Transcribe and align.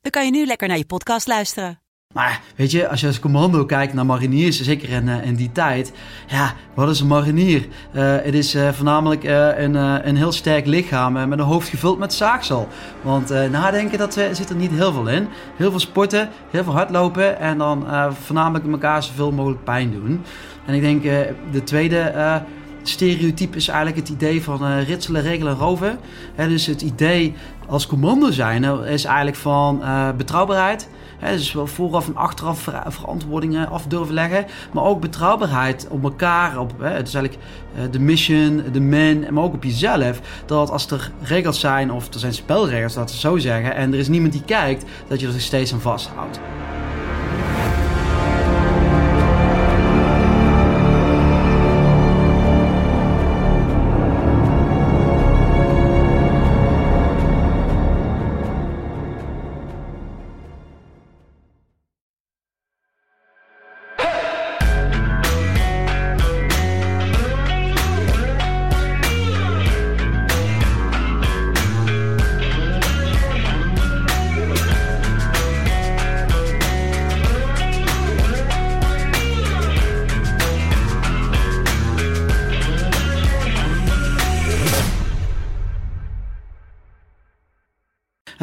dan 0.00 0.10
kan 0.10 0.24
je 0.24 0.30
nu 0.30 0.46
lekker 0.46 0.68
naar 0.68 0.78
je 0.78 0.86
podcast 0.86 1.26
luisteren. 1.26 1.80
Maar 2.14 2.40
weet 2.56 2.70
je, 2.70 2.88
als 2.88 3.00
je 3.00 3.06
als 3.06 3.20
commando 3.20 3.64
kijkt 3.64 3.94
naar 3.94 4.06
mariniers, 4.06 4.62
zeker 4.62 4.88
in, 4.88 5.06
uh, 5.06 5.26
in 5.26 5.34
die 5.34 5.52
tijd. 5.52 5.92
Ja, 6.26 6.54
wat 6.74 6.88
is 6.88 7.00
een 7.00 7.06
marinier? 7.06 7.66
Uh, 7.94 8.16
het 8.22 8.34
is 8.34 8.54
uh, 8.54 8.68
voornamelijk 8.68 9.24
een, 9.24 9.74
een 10.08 10.16
heel 10.16 10.32
sterk 10.32 10.66
lichaam 10.66 11.12
met 11.12 11.38
een 11.38 11.44
hoofd 11.44 11.68
gevuld 11.68 11.98
met 11.98 12.12
zaagsel. 12.12 12.68
Want 13.02 13.28
nadenken, 13.28 13.98
dat 13.98 14.12
zit 14.12 14.50
er 14.50 14.56
niet 14.56 14.70
heel 14.70 14.92
veel 14.92 15.08
in. 15.08 15.28
Heel 15.56 15.70
veel 15.70 15.80
sporten, 15.80 16.28
heel 16.50 16.64
veel 16.64 16.72
hardlopen 16.72 17.38
en 17.38 17.58
dan 17.58 17.86
voornamelijk 18.24 18.70
elkaar 18.70 19.02
zoveel 19.02 19.32
mogelijk 19.32 19.64
pijn 19.64 19.90
doen. 19.90 20.24
En 20.66 20.74
ik 20.74 20.80
denk 20.80 21.02
de 21.52 21.62
tweede 21.64 22.12
stereotype 22.82 23.56
is 23.56 23.68
eigenlijk 23.68 23.98
het 23.98 24.16
idee 24.16 24.42
van 24.42 24.64
uh, 24.64 24.88
ritselen, 24.88 25.22
regelen, 25.22 25.54
roven. 25.54 25.98
Dus 26.36 26.66
het 26.66 26.82
idee 26.82 27.34
als 27.66 27.86
commando 27.86 28.30
zijn 28.30 28.64
is 28.84 29.04
eigenlijk 29.04 29.36
van 29.36 29.80
uh, 29.82 30.10
betrouwbaarheid. 30.16 30.88
He, 31.18 31.36
dus 31.36 31.52
wel 31.52 31.66
vooraf 31.66 32.06
en 32.06 32.16
achteraf 32.16 32.60
ver 32.60 32.82
verantwoordingen 32.86 33.68
af 33.68 33.86
durven 33.86 34.14
leggen. 34.14 34.46
Maar 34.72 34.84
ook 34.84 35.00
betrouwbaarheid 35.00 35.86
op 35.90 36.02
elkaar. 36.02 36.58
Op, 36.58 36.72
het 36.78 37.08
is 37.08 37.14
eigenlijk 37.14 37.44
de 37.90 38.00
mission, 38.00 38.62
de 38.72 38.80
man, 38.80 39.34
maar 39.34 39.42
ook 39.42 39.54
op 39.54 39.64
jezelf. 39.64 40.20
Dat 40.46 40.70
als 40.70 40.90
er 40.90 41.10
regels 41.22 41.60
zijn, 41.60 41.92
of 41.92 42.14
er 42.14 42.20
zijn 42.20 42.34
spelregels, 42.34 42.94
dat 42.94 43.10
we 43.10 43.18
zo 43.18 43.38
zeggen. 43.38 43.74
En 43.74 43.92
er 43.92 43.98
is 43.98 44.08
niemand 44.08 44.32
die 44.32 44.44
kijkt, 44.44 44.84
dat 45.08 45.20
je 45.20 45.26
er 45.26 45.40
steeds 45.40 45.72
aan 45.72 45.80
vasthoudt. 45.80 46.40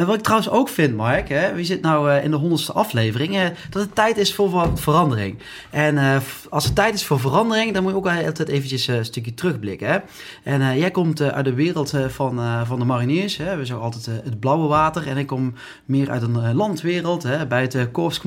Wat 0.06 0.14
ik 0.14 0.22
trouwens 0.22 0.50
ook 0.50 0.68
vind, 0.68 0.96
Mark, 0.96 1.28
hè, 1.28 1.54
we 1.54 1.64
zitten 1.64 1.90
nou 1.90 2.10
uh, 2.10 2.24
in 2.24 2.30
de 2.30 2.36
honderdste 2.36 2.72
aflevering, 2.72 3.34
uh, 3.34 3.42
dat 3.70 3.82
het 3.82 3.94
tijd 3.94 4.16
is 4.16 4.34
voor 4.34 4.70
verandering. 4.74 5.38
En 5.70 5.94
uh, 5.94 6.16
als 6.50 6.64
het 6.64 6.74
tijd 6.74 6.94
is 6.94 7.04
voor 7.04 7.20
verandering, 7.20 7.74
dan 7.74 7.82
moet 7.82 7.92
je 7.92 7.98
ook 7.98 8.08
altijd 8.08 8.48
eventjes 8.48 8.86
een 8.86 9.04
stukje 9.04 9.34
terugblikken. 9.34 9.88
Hè. 9.88 9.98
En 10.42 10.78
jij 10.78 10.90
komt 10.90 11.22
uit 11.22 11.44
de 11.44 11.54
wereld 11.54 11.94
van, 12.08 12.40
van 12.66 12.78
de 12.78 12.84
mariniers, 12.84 13.36
hè. 13.36 13.56
we 13.56 13.64
zijn 13.64 13.78
altijd 13.78 14.06
het 14.06 14.40
blauwe 14.40 14.68
water. 14.68 15.06
En 15.06 15.16
ik 15.16 15.26
kom 15.26 15.54
meer 15.84 16.10
uit 16.10 16.22
een 16.22 16.54
landwereld, 16.54 17.22
hè, 17.22 17.46
bij 17.46 17.60
het 17.60 17.90
korps. 17.90 18.20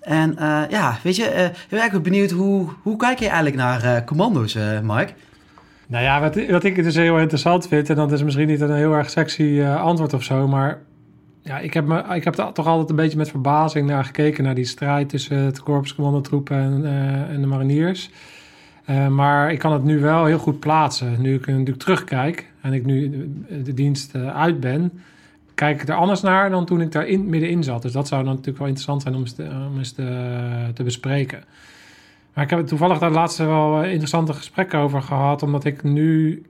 En 0.00 0.34
ja, 0.70 0.98
weet 1.02 1.16
je, 1.16 1.24
ik 1.24 1.68
ben 1.68 1.78
eigenlijk 1.78 2.04
benieuwd, 2.04 2.30
hoe, 2.30 2.68
hoe 2.82 2.96
kijk 2.96 3.18
je 3.18 3.26
eigenlijk 3.26 3.56
naar 3.56 4.04
commando's, 4.04 4.56
Mark? 4.82 5.14
Nou 5.92 6.04
ja, 6.04 6.20
wat, 6.20 6.46
wat 6.46 6.64
ik 6.64 6.82
dus 6.82 6.94
heel 6.94 7.18
interessant 7.18 7.68
vind, 7.68 7.90
en 7.90 7.96
dat 7.96 8.12
is 8.12 8.22
misschien 8.22 8.46
niet 8.46 8.60
een 8.60 8.74
heel 8.74 8.92
erg 8.92 9.10
sexy 9.10 9.42
uh, 9.42 9.82
antwoord 9.82 10.14
of 10.14 10.22
zo, 10.22 10.48
maar 10.48 10.78
ja, 11.42 11.58
ik 11.58 11.74
heb, 11.74 11.86
me, 11.86 12.02
ik 12.14 12.24
heb 12.24 12.34
toch 12.34 12.66
altijd 12.66 12.90
een 12.90 12.96
beetje 12.96 13.16
met 13.16 13.30
verbazing 13.30 13.86
naar 13.86 14.04
gekeken, 14.04 14.44
naar 14.44 14.54
die 14.54 14.64
strijd 14.64 15.08
tussen 15.08 15.36
het 15.36 15.62
korpscommandotroepen 15.62 16.56
en, 16.56 16.80
uh, 16.84 17.34
en 17.34 17.40
de 17.40 17.46
mariniers. 17.46 18.10
Uh, 18.90 19.08
maar 19.08 19.52
ik 19.52 19.58
kan 19.58 19.72
het 19.72 19.84
nu 19.84 20.00
wel 20.00 20.24
heel 20.24 20.38
goed 20.38 20.60
plaatsen. 20.60 21.20
Nu 21.20 21.34
ik 21.34 21.46
natuurlijk 21.46 21.78
terugkijk 21.78 22.52
en 22.60 22.72
ik 22.72 22.84
nu 22.84 23.28
de 23.62 23.74
dienst 23.74 24.14
uit 24.14 24.60
ben, 24.60 24.92
kijk 25.54 25.82
ik 25.82 25.88
er 25.88 25.94
anders 25.94 26.20
naar 26.20 26.50
dan 26.50 26.64
toen 26.64 26.80
ik 26.80 26.92
daar 26.92 27.06
in, 27.06 27.28
middenin 27.28 27.62
zat. 27.62 27.82
Dus 27.82 27.92
dat 27.92 28.08
zou 28.08 28.24
dan 28.24 28.30
natuurlijk 28.30 28.58
wel 28.58 28.68
interessant 28.68 29.02
zijn 29.02 29.14
om 29.14 29.20
eens 29.20 29.34
om 29.70 29.78
eens 29.78 29.92
te, 29.92 30.70
te 30.74 30.82
bespreken. 30.82 31.44
Maar 32.34 32.44
ik 32.44 32.50
heb 32.50 32.66
toevallig 32.66 32.98
daar 32.98 33.10
laatste 33.10 33.44
wel 33.44 33.82
eh, 33.82 33.90
interessante 33.90 34.32
gesprekken 34.32 34.78
over 34.78 35.02
gehad. 35.02 35.42
Omdat 35.42 35.64
ik 35.64 35.82
nu 35.82 36.42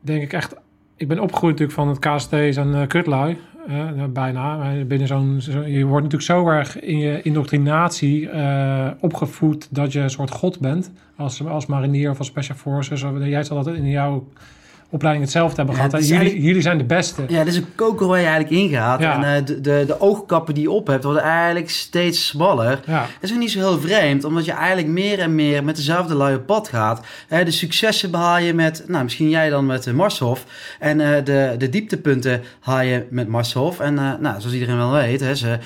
denk 0.00 0.22
ik 0.22 0.32
echt. 0.32 0.54
Ik 0.96 1.08
ben 1.08 1.20
opgegroeid 1.20 1.58
natuurlijk 1.58 1.78
van 1.78 1.88
het 1.88 1.98
KST 1.98 2.32
en 2.32 2.68
uh, 2.68 2.86
kutlui. 2.86 3.38
Uh, 3.68 4.04
bijna. 4.08 4.72
Binnen 4.84 5.06
zo'n, 5.06 5.36
zo, 5.40 5.62
je 5.62 5.84
wordt 5.84 6.04
natuurlijk 6.04 6.30
zo 6.30 6.48
erg 6.48 6.80
in 6.80 6.98
je 6.98 7.22
indoctrinatie 7.22 8.28
opgevoed 9.00 9.68
dat 9.74 9.92
je 9.92 10.00
een 10.00 10.10
soort 10.10 10.30
god 10.30 10.60
bent. 10.60 10.92
Als, 11.16 11.46
als 11.46 11.66
marinier 11.66 12.10
of 12.10 12.18
als 12.18 12.26
special 12.26 12.56
forces. 12.56 13.04
Jij 13.18 13.42
zal 13.42 13.62
dat 13.62 13.74
in 13.74 13.88
jouw 13.88 14.26
opleiding 14.90 15.24
hetzelfde 15.24 15.56
hebben 15.56 15.74
gehad. 15.74 15.90
Jullie, 15.92 16.10
eigenlijk, 16.10 16.44
jullie 16.44 16.62
zijn 16.62 16.78
de 16.78 16.84
beste. 16.84 17.22
Ja, 17.28 17.44
dit 17.44 17.52
is 17.52 17.58
een 17.58 17.74
koker 17.74 18.06
waar 18.06 18.18
je 18.18 18.26
eigenlijk 18.26 18.62
ingaat. 18.62 19.00
Ja. 19.00 19.24
En 19.24 19.40
uh, 19.40 19.46
de, 19.46 19.60
de, 19.60 19.84
de, 19.86 20.00
oogkappen 20.00 20.54
die 20.54 20.62
je 20.62 20.70
op 20.70 20.86
hebt, 20.86 21.04
worden 21.04 21.22
eigenlijk 21.22 21.70
steeds 21.70 22.26
smaller. 22.26 22.80
Ja. 22.86 23.00
Dat 23.00 23.30
is 23.30 23.32
ook 23.32 23.38
niet 23.38 23.50
zo 23.50 23.58
heel 23.58 23.80
vreemd, 23.80 24.24
omdat 24.24 24.44
je 24.44 24.52
eigenlijk 24.52 24.88
meer 24.88 25.18
en 25.18 25.34
meer 25.34 25.64
met 25.64 25.76
dezelfde 25.76 26.14
luie 26.14 26.38
pad 26.38 26.68
gaat. 26.68 27.06
Uh, 27.28 27.44
de 27.44 27.50
successen 27.50 28.10
behaal 28.10 28.38
je 28.38 28.54
met, 28.54 28.84
nou 28.86 29.02
misschien 29.04 29.28
jij 29.28 29.50
dan 29.50 29.66
met 29.66 29.86
uh, 29.86 29.94
Marshof. 29.94 30.44
En 30.78 30.98
de, 30.98 31.54
de 31.58 31.68
dieptepunten 31.68 32.42
haal 32.60 32.80
je 32.80 33.06
met 33.10 33.28
Marshof. 33.28 33.80
En 33.80 33.94
nou, 33.94 34.20
zoals 34.20 34.52
iedereen 34.52 34.76
wel 34.76 34.92
weet, 34.92 35.20
hè, 35.20 35.34
ze, 35.34 35.58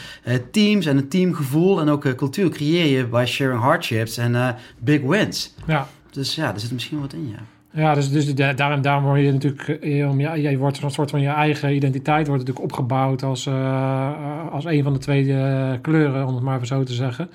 teams 0.50 0.86
en 0.86 0.96
een 0.96 1.08
teamgevoel 1.08 1.80
en 1.80 1.88
ook 1.88 2.14
cultuur 2.16 2.48
creëer 2.48 2.96
je 2.96 3.06
bij 3.06 3.26
sharing 3.26 3.60
hardships 3.60 4.16
en 4.16 4.56
big 4.78 5.00
wins. 5.00 5.54
Ja. 5.66 5.88
Dus 6.10 6.34
ja, 6.34 6.52
er 6.54 6.60
zit 6.60 6.72
misschien 6.72 7.00
wat 7.00 7.12
in, 7.12 7.28
ja. 7.28 7.53
Ja, 7.76 7.94
dus, 7.94 8.10
dus 8.10 8.34
daarom, 8.34 8.82
daarom 8.82 9.04
word 9.04 9.20
je 9.20 9.32
natuurlijk, 9.32 9.68
eh, 9.68 10.18
ja, 10.18 10.34
je 10.34 10.58
wordt 10.58 10.82
een 10.82 10.90
soort 10.90 11.10
van 11.10 11.20
je 11.20 11.28
eigen 11.28 11.74
identiteit 11.74 12.26
wordt 12.26 12.46
natuurlijk 12.46 12.72
opgebouwd 12.72 13.22
als, 13.22 13.46
uh, 13.46 14.12
als 14.50 14.64
een 14.64 14.82
van 14.82 14.92
de 14.92 14.98
twee 14.98 15.24
uh, 15.24 15.72
kleuren, 15.82 16.26
om 16.26 16.34
het 16.34 16.44
maar 16.44 16.54
even 16.54 16.66
zo 16.66 16.82
te 16.82 16.92
zeggen. 16.92 17.30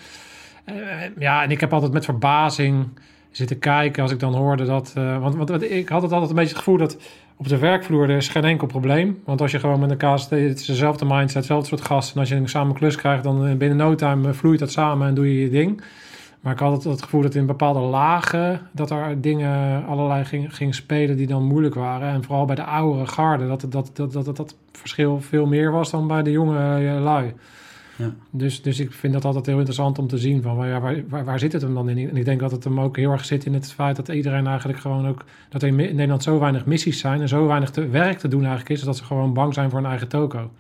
Ja, 1.18 1.44
en 1.44 1.52
ik 1.52 1.60
heb 1.60 1.74
altijd 1.74 1.92
met 1.92 2.06
verbazing 2.06 2.88
zitten 3.32 3.60
kijken 3.60 4.04
als 4.04 4.12
ik 4.12 4.20
dan 4.20 4.34
hoorde 4.34 4.66
dat, 4.66 4.94
want, 4.94 5.36
want 5.36 5.72
ik 5.72 5.90
had 5.90 6.02
het 6.02 6.12
altijd 6.12 6.30
een 6.30 6.36
beetje 6.36 6.54
het 6.54 6.64
gevoel 6.64 6.78
dat 6.78 6.98
op 7.38 7.48
de 7.48 7.58
werkvloer 7.58 8.10
er 8.10 8.18
is 8.18 8.28
geen 8.28 8.44
enkel 8.44 8.68
probleem. 8.68 9.20
Want 9.26 9.42
als 9.42 9.52
je 9.52 9.60
gewoon 9.60 9.80
met 9.80 9.90
elkaar, 9.90 10.20
het 10.30 10.32
is 10.32 10.66
dezelfde 10.66 11.06
mindset, 11.06 11.34
hetzelfde 11.34 11.68
soort 11.68 11.82
gasten. 11.82 12.14
En 12.14 12.20
als 12.20 12.30
je 12.30 12.36
een 12.36 12.50
samen 12.50 12.76
klus 12.76 12.96
krijgt, 12.96 13.24
dan 13.24 13.58
binnen 13.58 13.78
no 13.78 13.96
time 13.96 14.34
vloeit 14.34 14.60
dat 14.60 14.72
samen 14.72 15.08
en 15.08 15.14
doe 15.14 15.34
je 15.34 15.42
je 15.42 15.50
ding. 15.50 15.82
Maar 16.40 16.54
ik 16.54 16.60
had 16.60 16.72
het, 16.72 16.84
het 16.84 17.02
gevoel 17.02 17.22
dat 17.22 17.36
in 17.36 17.46
bepaalde 17.46 17.80
lagen 17.80 18.62
dat 18.72 18.92
er 18.92 19.22
dingen 19.22 19.86
allerlei 19.86 20.26
gingen 20.26 20.52
ging 20.52 20.76
spelen 20.76 21.18
die 21.18 21.28
dan 21.28 21.44
moeilijk 21.44 21.76
waren. 21.76 22.10
En 22.10 22.24
vooral 22.24 22.46
bij 22.46 22.56
de 22.56 22.64
oudere 22.64 23.08
garde, 23.08 23.48
dat 23.48 23.66
dat, 23.70 23.92
dat, 23.94 24.14
dat, 24.14 24.26
dat, 24.26 24.36
dat 24.38 24.56
verschil 24.72 25.22
veel 25.22 25.46
meer 25.46 25.72
was 25.72 25.92
dan 25.92 26.08
bij 26.08 26.24
de 26.24 26.32
jonge 26.32 26.58
eh, 26.58 27.04
lui. 27.04 27.34
Ja. 27.96 28.14
Dus, 28.30 28.62
dus 28.62 28.80
ik 28.80 28.92
vind 28.92 29.14
dat 29.14 29.26
altijd 29.26 29.46
heel 29.46 29.56
interessant 29.56 30.00
om 30.00 30.08
te 30.08 30.18
zien 30.18 30.42
van 30.42 30.56
waar, 30.56 30.82
waar, 30.82 31.04
waar, 31.10 31.26
waar, 31.26 31.40
zit 31.40 31.54
het 31.54 31.62
hem 31.62 31.74
dan 31.74 31.90
in? 31.90 32.10
En 32.10 32.18
ik 32.18 32.26
denk 32.26 32.40
dat 32.40 32.52
het 32.52 32.64
hem 32.64 32.80
ook 32.80 32.98
heel 32.98 33.12
erg 33.12 33.26
zit 33.26 33.46
in 33.46 33.54
het 33.54 33.72
feit 33.72 33.96
dat 33.96 34.08
iedereen 34.08 34.48
eigenlijk 34.48 34.80
gewoon 34.80 35.08
ook, 35.08 35.26
dat 35.50 35.62
er 35.62 35.68
in 35.68 35.76
Nederland 35.76 36.24
zo 36.24 36.40
weinig 36.40 36.66
missies 36.66 37.00
zijn 37.00 37.22
en 37.22 37.28
zo 37.28 37.48
weinig 37.48 37.70
te, 37.70 37.88
werk 37.88 38.20
te 38.20 38.28
doen 38.28 38.46
eigenlijk 38.46 38.70
is, 38.70 38.82
dat 38.82 38.98
ze 38.98 39.04
gewoon 39.04 39.34
bang 39.34 39.54
zijn 39.54 39.70
voor 39.70 39.80
een 39.80 39.86
eigen 39.86 40.08
toko. 40.08 40.52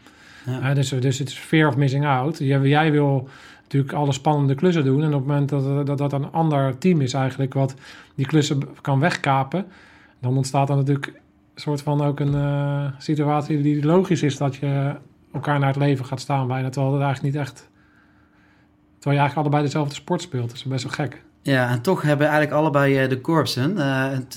Ja. 0.46 0.70
Uh, 0.70 0.76
dus, 0.76 0.90
dus 0.90 1.20
het 1.20 1.28
is 1.28 1.38
fear 1.38 1.68
of 1.68 1.78
missing 1.78 2.06
out. 2.06 2.38
Jij, 2.38 2.62
jij 2.62 2.92
wil 2.92 3.28
natuurlijk 3.70 3.94
alle 3.94 4.12
spannende 4.12 4.56
klussen 4.56 4.84
doen. 4.84 5.04
En 5.04 5.14
op 5.14 5.20
het 5.20 5.28
moment 5.28 5.50
dat, 5.50 5.86
dat 5.86 5.98
dat 5.98 6.14
een 6.14 6.32
ander 6.32 6.78
team 6.78 7.02
is 7.02 7.14
eigenlijk 7.14 7.54
wat 7.54 7.74
die 8.16 8.26
klussen 8.26 8.60
kan 8.82 9.00
wegkapen, 9.00 9.66
dan 10.20 10.38
ontstaat 10.38 10.70
er 10.70 10.76
natuurlijk 10.76 11.08
een 11.08 11.62
soort 11.62 11.82
van 11.82 12.02
ook 12.02 12.20
een 12.20 12.34
uh, 12.34 12.86
situatie 12.98 13.62
die 13.62 13.86
logisch 13.86 14.24
is 14.24 14.38
dat 14.38 14.56
je 14.56 14.96
elkaar 15.34 15.60
naar 15.60 15.68
het 15.68 15.78
leven 15.78 16.06
gaat 16.06 16.20
staan 16.20 16.48
bijna. 16.48 16.70
Terwijl 16.70 16.94
het 16.94 17.04
eigenlijk 17.04 17.34
niet 17.34 17.44
echt. 17.44 17.70
Terwijl 19.00 19.16
je 19.16 19.22
eigenlijk 19.22 19.38
allebei 19.38 19.64
dezelfde 19.64 19.96
sport 19.96 20.22
speelt. 20.22 20.48
Dat 20.48 20.58
is 20.58 20.64
best 20.64 20.84
wel 20.84 20.94
gek. 20.94 21.24
Ja, 21.42 21.70
en 21.70 21.82
toch 21.82 22.02
hebben 22.02 22.28
eigenlijk 22.28 22.58
allebei 22.58 23.04
uh, 23.04 23.10
de 23.10 23.22
korpsen 23.22 23.76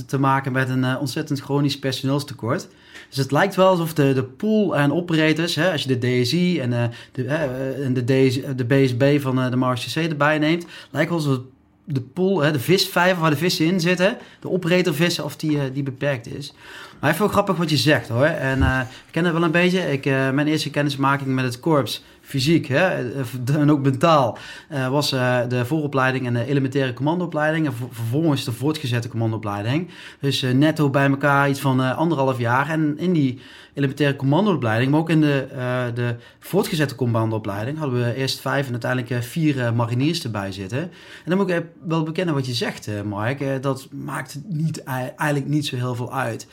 te, 0.07 0.19
maken 0.19 0.53
met 0.53 0.69
een 0.69 0.99
ontzettend 0.99 1.41
chronisch 1.41 1.79
personeelstekort. 1.79 2.69
Dus 3.13 3.21
het 3.21 3.33
lijkt 3.33 3.55
wel 3.55 3.69
alsof 3.69 3.95
de, 3.95 4.13
de 4.13 4.25
pool 4.25 4.77
en 4.77 4.93
operators, 4.93 5.55
hè, 5.55 5.73
als 5.73 5.83
je 5.83 5.99
de 5.99 6.21
DSI 6.21 6.61
en, 6.61 6.71
de, 7.13 7.23
uh, 7.25 7.85
en 7.85 7.95
de, 7.95 8.05
DS, 8.05 8.41
de 8.57 8.65
BSB 8.65 9.21
van 9.21 9.39
uh, 9.39 9.51
de 9.51 9.57
MARCC 9.57 9.97
erbij 9.97 10.39
neemt, 10.39 10.67
lijkt 10.91 11.09
wel 11.09 11.19
alsof 11.19 11.39
de 11.85 12.01
pool, 12.01 12.41
hè, 12.41 12.53
de 12.53 12.61
visvijver 12.61 13.21
waar 13.21 13.31
de 13.31 13.37
vissen 13.37 13.67
in 13.67 13.81
zitten, 13.81 14.17
de 14.41 14.51
operator 14.51 14.95
vissen, 14.95 15.25
of 15.25 15.37
die, 15.37 15.73
die 15.73 15.83
beperkt 15.83 16.35
is. 16.35 16.55
Maar 17.01 17.13
even 17.13 17.29
grappig 17.29 17.57
wat 17.57 17.71
je 17.71 17.77
zegt 17.77 18.09
hoor. 18.09 18.25
En 18.25 18.63
ik 18.63 18.87
ken 19.11 19.25
het 19.25 19.33
wel 19.33 19.43
een 19.43 19.51
beetje. 19.51 19.93
Ik, 19.93 20.05
mijn 20.05 20.47
eerste 20.47 20.71
kennismaking 20.71 21.35
met 21.35 21.45
het 21.45 21.61
korps 21.61 22.05
fysiek 22.23 22.67
hè, 22.67 23.13
en 23.59 23.71
ook 23.71 23.83
mentaal, 23.83 24.39
uh, 24.71 24.89
was 24.89 25.13
uh, 25.13 25.39
de 25.49 25.65
vooropleiding 25.65 26.27
en 26.27 26.35
de 26.35 26.45
elementaire 26.45 26.93
commandoopleiding. 26.93 27.67
En 27.67 27.73
vervolgens 27.91 28.45
de 28.45 28.53
voortgezette 28.53 29.09
commandoopleiding. 29.09 29.91
Dus 30.21 30.43
uh, 30.43 30.53
netto 30.53 30.91
bij 30.91 31.09
elkaar 31.09 31.49
iets 31.49 31.61
van 31.61 31.97
anderhalf 31.97 32.39
jaar. 32.39 32.69
En 32.69 32.99
in 32.99 33.13
die 33.13 33.41
elementaire 33.75 34.17
commandoopleiding, 34.17 34.91
maar 34.91 35.01
ook 35.01 35.11
in 35.11 35.21
de, 35.21 35.47
de 35.95 36.17
voortgezette 36.39 36.95
commandoopleiding, 36.95 37.79
hadden 37.79 38.05
we 38.05 38.15
eerst 38.15 38.41
vijf 38.41 38.67
en 38.67 38.73
uiteindelijk 38.73 39.25
vier 39.25 39.75
mariniers 39.75 40.25
erbij 40.25 40.53
zitten. 40.53 40.79
En 40.79 40.91
dan 41.25 41.37
moet 41.37 41.51
ik 41.51 41.65
wel 41.87 42.03
bekennen 42.03 42.35
wat 42.35 42.47
je 42.47 42.55
zegt, 42.55 42.89
Mike. 43.05 43.59
dat 43.61 43.89
maakt 43.91 44.39
niet, 44.49 44.83
eigenlijk 44.83 45.47
niet 45.47 45.67
zo 45.67 45.77
heel 45.77 45.95
veel 45.95 46.13
uit. 46.15 46.47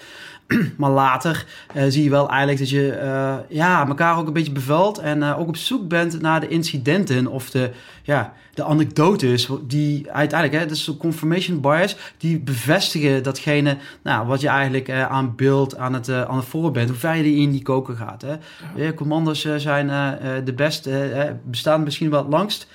maar 0.77 0.91
later 0.91 1.45
uh, 1.75 1.83
zie 1.87 2.03
je 2.03 2.09
wel 2.09 2.29
eigenlijk 2.29 2.59
dat 2.59 2.69
je 2.69 2.99
uh, 3.03 3.35
ja, 3.49 3.87
elkaar 3.87 4.17
ook 4.17 4.27
een 4.27 4.33
beetje 4.33 4.51
bevalt 4.51 4.97
en 4.97 5.17
uh, 5.17 5.39
ook 5.39 5.47
op 5.47 5.57
zoek 5.57 5.87
bent 5.87 6.21
naar 6.21 6.39
de 6.39 6.47
incidenten 6.47 7.27
of 7.27 7.49
de, 7.49 7.71
ja, 8.03 8.33
de 8.53 8.63
anekdotes 8.63 9.49
die 9.67 10.11
uiteindelijk, 10.11 10.61
hè, 10.61 10.69
dus 10.69 10.85
de 10.85 10.97
confirmation 10.97 11.61
bias, 11.61 11.95
die 12.17 12.39
bevestigen 12.39 13.23
datgene 13.23 13.77
nou, 14.03 14.27
wat 14.27 14.41
je 14.41 14.47
eigenlijk 14.47 14.91
aan 14.91 15.35
beeld 15.35 15.77
aan 15.77 15.93
het, 15.93 16.09
aan 16.09 16.37
het 16.37 16.45
voor 16.45 16.71
bent, 16.71 16.89
hoe 16.89 16.97
ver 16.97 17.15
je 17.15 17.35
in 17.35 17.51
die 17.51 17.61
koker 17.61 17.95
gaat. 17.95 18.21
Hè. 18.21 18.35
Ja. 18.83 18.93
commando's 18.93 19.47
zijn 19.57 19.87
de 20.45 20.53
beste, 20.53 21.37
bestaan 21.43 21.83
misschien 21.83 22.09
wel 22.09 22.21
het 22.21 22.31
langst. 22.31 22.67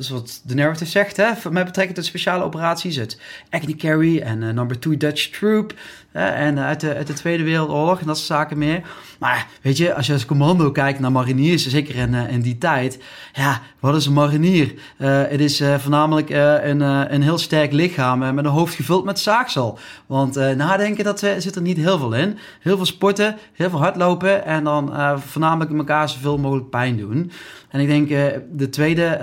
Dat 0.00 0.08
is 0.08 0.14
wat 0.14 0.42
de 0.44 0.54
narrative 0.54 0.90
zegt, 0.90 1.16
hè, 1.16 1.50
met 1.50 1.64
betrekking 1.64 1.96
tot 1.96 2.04
speciale 2.04 2.44
operaties. 2.44 2.96
Het 2.96 3.20
Agni 3.50 3.76
Carry 3.76 4.18
en 4.20 4.42
uh, 4.42 4.50
Number 4.50 4.80
2 4.80 4.96
Dutch 4.96 5.28
Troop. 5.28 5.74
En 6.12 6.58
uit, 6.58 6.80
de, 6.80 6.94
uit 6.94 7.06
de 7.06 7.12
Tweede 7.12 7.42
Wereldoorlog 7.42 8.00
en 8.00 8.06
dat 8.06 8.16
soort 8.16 8.28
zaken 8.28 8.58
meer. 8.58 8.82
Maar 9.18 9.46
weet 9.62 9.76
je, 9.76 9.94
als 9.94 10.06
je 10.06 10.12
als 10.12 10.26
commando 10.26 10.70
kijkt 10.70 11.00
naar 11.00 11.12
mariniers, 11.12 11.68
zeker 11.68 11.96
in, 11.96 12.12
uh, 12.12 12.32
in 12.32 12.40
die 12.40 12.58
tijd. 12.58 13.02
Ja, 13.32 13.60
wat 13.80 13.96
is 13.96 14.06
een 14.06 14.12
marinier? 14.12 14.74
het 14.96 15.40
is 15.40 15.62
voornamelijk 15.78 16.30
een, 16.30 16.80
een 16.80 17.22
heel 17.22 17.38
sterk 17.38 17.72
lichaam 17.72 18.18
met 18.18 18.44
een 18.44 18.50
hoofd 18.50 18.74
gevuld 18.74 19.04
met 19.04 19.18
zaagsel. 19.18 19.78
Want 20.06 20.34
nadenken, 20.56 21.04
dat 21.04 21.18
zit 21.18 21.56
er 21.56 21.62
niet 21.62 21.76
heel 21.76 21.98
veel 21.98 22.14
in. 22.14 22.38
Heel 22.60 22.76
veel 22.76 22.86
sporten, 22.86 23.36
heel 23.52 23.70
veel 23.70 23.78
hardlopen 23.78 24.44
en 24.44 24.64
dan 24.64 24.92
voornamelijk 25.26 25.72
elkaar 25.72 26.08
zoveel 26.08 26.38
mogelijk 26.38 26.70
pijn 26.70 26.96
doen. 26.96 27.30
En 27.68 27.80
ik 27.80 27.86
denk 27.86 28.08
de 28.58 28.68
tweede 28.68 29.18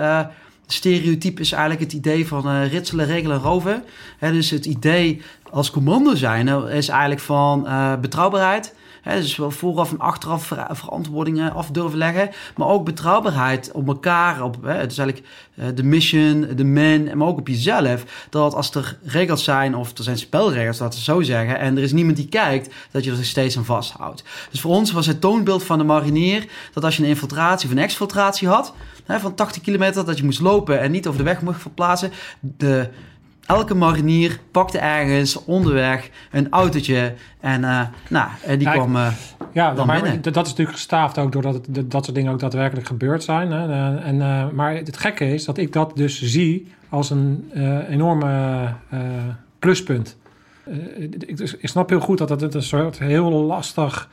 stereotype 0.72 1.40
is 1.40 1.52
eigenlijk 1.52 1.82
het 1.82 1.92
idee 1.92 2.26
van 2.26 2.48
uh, 2.48 2.72
ritselen, 2.72 3.06
regelen, 3.06 3.38
roven. 3.38 3.84
Dus 4.20 4.50
het 4.50 4.66
idee 4.66 5.22
als 5.50 5.70
commando 5.70 6.14
zijn 6.14 6.48
is 6.48 6.88
eigenlijk 6.88 7.20
van 7.20 7.64
uh, 7.66 7.96
betrouwbaarheid. 7.96 8.74
He, 9.08 9.20
dus 9.20 9.36
wel 9.36 9.50
vooraf 9.50 9.90
en 9.90 9.98
achteraf 9.98 10.46
ver 10.46 10.66
verantwoordingen 10.70 11.52
af 11.52 11.70
durven 11.70 11.98
leggen. 11.98 12.30
Maar 12.56 12.68
ook 12.68 12.84
betrouwbaarheid 12.84 13.70
op 13.72 13.88
elkaar. 13.88 14.42
Op, 14.42 14.56
het 14.62 14.92
is 14.92 14.98
eigenlijk 14.98 15.28
uh, 15.54 15.64
de 15.74 15.82
mission, 15.82 16.48
de 16.56 16.64
man, 16.64 17.16
maar 17.16 17.26
ook 17.26 17.38
op 17.38 17.48
jezelf. 17.48 18.04
Dat 18.30 18.54
als 18.54 18.74
er 18.74 18.98
regels 19.02 19.44
zijn, 19.44 19.74
of 19.74 19.98
er 19.98 20.04
zijn 20.04 20.18
spelregels, 20.18 20.78
laten 20.78 20.98
we 20.98 21.04
zo 21.04 21.22
zeggen. 21.22 21.58
En 21.58 21.76
er 21.76 21.82
is 21.82 21.92
niemand 21.92 22.16
die 22.16 22.28
kijkt, 22.28 22.74
dat 22.90 23.04
je 23.04 23.10
er 23.10 23.24
steeds 23.24 23.56
aan 23.56 23.64
vasthoudt. 23.64 24.24
Dus 24.50 24.60
voor 24.60 24.74
ons 24.74 24.92
was 24.92 25.06
het 25.06 25.20
toonbeeld 25.20 25.62
van 25.62 25.78
de 25.78 25.84
marinier 25.84 26.46
dat 26.72 26.84
als 26.84 26.96
je 26.96 27.02
een 27.02 27.08
infiltratie 27.08 27.68
of 27.68 27.74
een 27.74 27.82
exfiltratie 27.82 28.48
had 28.48 28.74
van 29.16 29.34
80 29.34 29.62
kilometer 29.62 30.04
dat 30.04 30.18
je 30.18 30.24
moest 30.24 30.40
lopen 30.40 30.80
en 30.80 30.90
niet 30.90 31.06
over 31.06 31.18
de 31.18 31.24
weg 31.24 31.42
mocht 31.42 31.60
verplaatsen. 31.60 32.10
De, 32.40 32.88
elke 33.48 33.74
marinier 33.74 34.40
pakte 34.50 34.78
ergens 34.78 35.44
onderweg 35.44 36.10
een 36.30 36.46
autootje 36.50 37.14
en, 37.40 37.62
uh, 37.62 37.80
nou, 38.08 38.28
en 38.44 38.58
die 38.58 38.70
kwam 38.70 38.96
uh, 38.96 39.08
ja, 39.52 39.74
dan 39.74 39.86
maar 39.86 40.02
binnen. 40.02 40.22
dat 40.22 40.46
is 40.46 40.50
natuurlijk 40.50 40.76
gestaafd 40.76 41.18
ook 41.18 41.32
doordat 41.32 41.54
het, 41.54 41.90
dat 41.90 42.04
soort 42.04 42.16
dingen 42.16 42.32
ook 42.32 42.40
daadwerkelijk 42.40 42.86
gebeurd 42.86 43.22
zijn. 43.22 43.50
Hè. 43.50 43.96
En, 43.98 44.16
uh, 44.16 44.48
maar 44.50 44.74
het 44.74 44.96
gekke 44.96 45.34
is 45.34 45.44
dat 45.44 45.58
ik 45.58 45.72
dat 45.72 45.92
dus 45.96 46.22
zie 46.22 46.72
als 46.88 47.10
een 47.10 47.52
enorme 47.88 48.68
pluspunt. 49.58 50.16
Ik, 50.96 51.38
ik, 51.38 51.68
snap 51.68 51.88
heel 51.88 52.00
goed 52.00 52.18
dat 52.18 52.40
het 52.40 52.54
een 52.54 52.62
soort 52.62 52.98
heel 52.98 53.30
lastig 53.30 54.08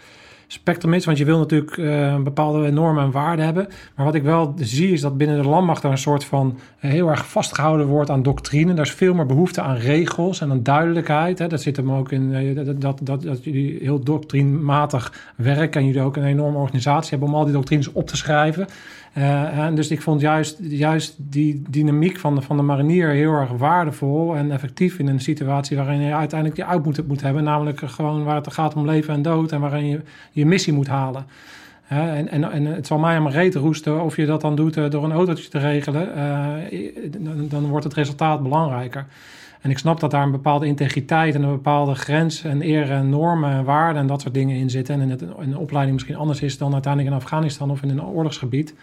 spectrum 0.48 0.94
is. 0.94 1.06
Want 1.06 1.18
je 1.18 1.26
wil 1.26 1.38
natuurlijk 1.38 1.78
uh, 1.78 2.22
bepaalde 2.22 2.72
normen 2.72 3.04
en 3.04 3.12
waarden 3.12 3.46
hebben. 3.46 3.68
Maar 3.96 4.06
wat 4.06 4.16
ik 4.16 4.24
wel 4.24 4.54
zie 4.58 4.92
is 4.92 5.02
dat 5.02 5.18
binnen 5.18 5.42
de 5.42 5.50
landmacht 5.50 5.84
er 5.84 5.92
een 5.92 5.98
soort 5.98 6.24
van 6.24 6.58
uh, 6.82 6.92
heel 6.92 7.10
erg 7.10 7.28
vastgehouden 7.28 7.88
wordt 7.88 8.10
aan 8.10 8.24
doctrine. 8.24 8.74
Er 8.74 8.80
is 8.80 8.92
veel 8.92 9.14
meer 9.14 9.26
behoefte 9.26 9.62
aan 9.62 9.76
regels 9.76 10.42
en 10.42 10.52
aan 10.52 10.64
duidelijkheid. 10.64 11.40
Hè. 11.40 11.48
Dat 11.48 11.62
zit 11.62 11.76
hem 11.76 11.92
ook 11.92 12.12
in 12.12 12.32
uh, 12.32 12.56
dat, 12.56 12.82
dat, 12.82 13.00
dat, 13.04 13.22
dat, 13.22 13.44
jullie 13.44 13.78
heel 13.82 14.00
doctrinematig 14.00 15.34
werken. 15.36 15.82
En 15.82 15.88
jullie 15.88 16.02
ook 16.02 16.16
een 16.16 16.26
enorme 16.26 16.58
organisatie 16.58 17.10
hebben 17.10 17.28
om 17.28 17.36
al 17.36 17.44
die 17.44 17.54
doctrines 17.54 17.92
op 17.92 18.08
te 18.08 18.18
schrijven. 18.18 18.68
En 19.16 19.76
dus 19.76 19.92
ik 19.92 20.02
vond 20.02 20.22
juist, 20.22 20.58
juist 20.62 21.16
die 21.18 21.64
dynamiek 21.70 22.18
van 22.18 22.36
de, 22.36 22.42
van 22.42 22.58
de 22.58 22.64
marinier 22.64 23.10
heel 23.10 23.34
erg 23.34 23.50
waardevol 23.50 24.36
en 24.36 24.52
effectief 24.52 25.00
in 25.00 25.08
een 25.08 25.20
situatie 25.20 25.78
waarin 25.78 26.02
je 26.02 26.14
uiteindelijk 26.14 26.60
je 26.60 26.66
output 26.66 27.08
moet 27.08 27.22
hebben. 27.22 27.44
Namelijk 27.44 27.80
gewoon 27.80 28.24
waar 28.24 28.36
het 28.36 28.54
gaat 28.54 28.76
om 28.76 28.86
leven 28.86 29.14
en 29.14 29.22
dood 29.22 29.52
en 29.52 29.60
waarin 29.60 29.86
je 29.86 30.02
je 30.36 30.46
missie 30.46 30.74
moet 30.74 30.88
halen. 30.88 31.26
En, 31.88 32.30
en, 32.30 32.52
en 32.52 32.66
het 32.66 32.88
zal 32.88 32.98
mij 32.98 33.16
aan 33.16 33.24
mijn 33.24 33.36
reet 33.36 33.56
roesten 33.56 34.02
of 34.02 34.16
je 34.16 34.26
dat 34.26 34.42
dan 34.42 34.56
doet 34.56 34.78
uh, 34.78 34.90
door 34.90 35.04
een 35.04 35.12
autootje 35.12 35.50
te 35.50 35.60
regelen. 35.60 36.10
Dan, 37.20 37.48
dan, 37.48 37.68
wordt 37.68 37.84
het 37.84 37.94
resultaat 37.94 38.44
belangrijker. 38.44 39.06
En 39.62 39.70
ik 39.70 39.78
snap 39.78 40.00
dat 40.00 40.12
daar 40.12 40.24
een 40.24 40.32
bepaalde 40.32 40.66
integriteit 40.66 41.36
en 41.36 41.44
een 41.44 41.52
bepaalde 41.52 41.96
grens 41.96 42.44
en 42.44 42.62
eer 42.62 42.92
en 42.92 43.10
normen 43.10 43.52
en 43.52 43.64
waarden 43.64 44.02
en 44.02 44.08
dat 44.08 44.22
soort 44.22 44.34
dingen 44.34 44.58
in 44.58 44.70
zitten. 44.70 45.02
En 45.02 45.10
in 45.40 45.50
de 45.50 45.60
opleiding 45.60 45.94
misschien 45.94 46.16
anders 46.16 46.42
is 46.42 46.58
dan 46.58 46.74
uiteindelijk 46.74 47.14
in 47.14 47.22
Afghanistan 47.22 47.72
of 47.72 47.82
in 47.82 47.90
een 47.90 48.04
oorlogsgebied. 48.04 48.74